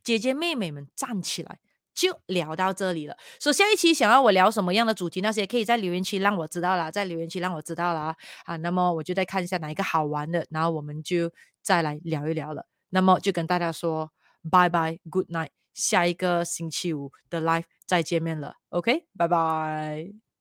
[0.02, 1.58] 姐姐妹妹们站起来。
[1.94, 3.16] 就聊到这里了。
[3.38, 8.16] 所以下一期想要我聊什么样的主题，那些可以在留言区让我知道了，在留言区让我知道了啊。
[8.44, 11.30] 啊，那么我就再看一下哪一个好玩的，然后我们就
[11.62, 12.66] 再来聊一聊了。
[12.90, 14.10] 那么就跟大家说
[14.50, 18.54] 拜拜，Good night，下一个星期五的 Live 再见面了。
[18.70, 20.31] OK，拜拜。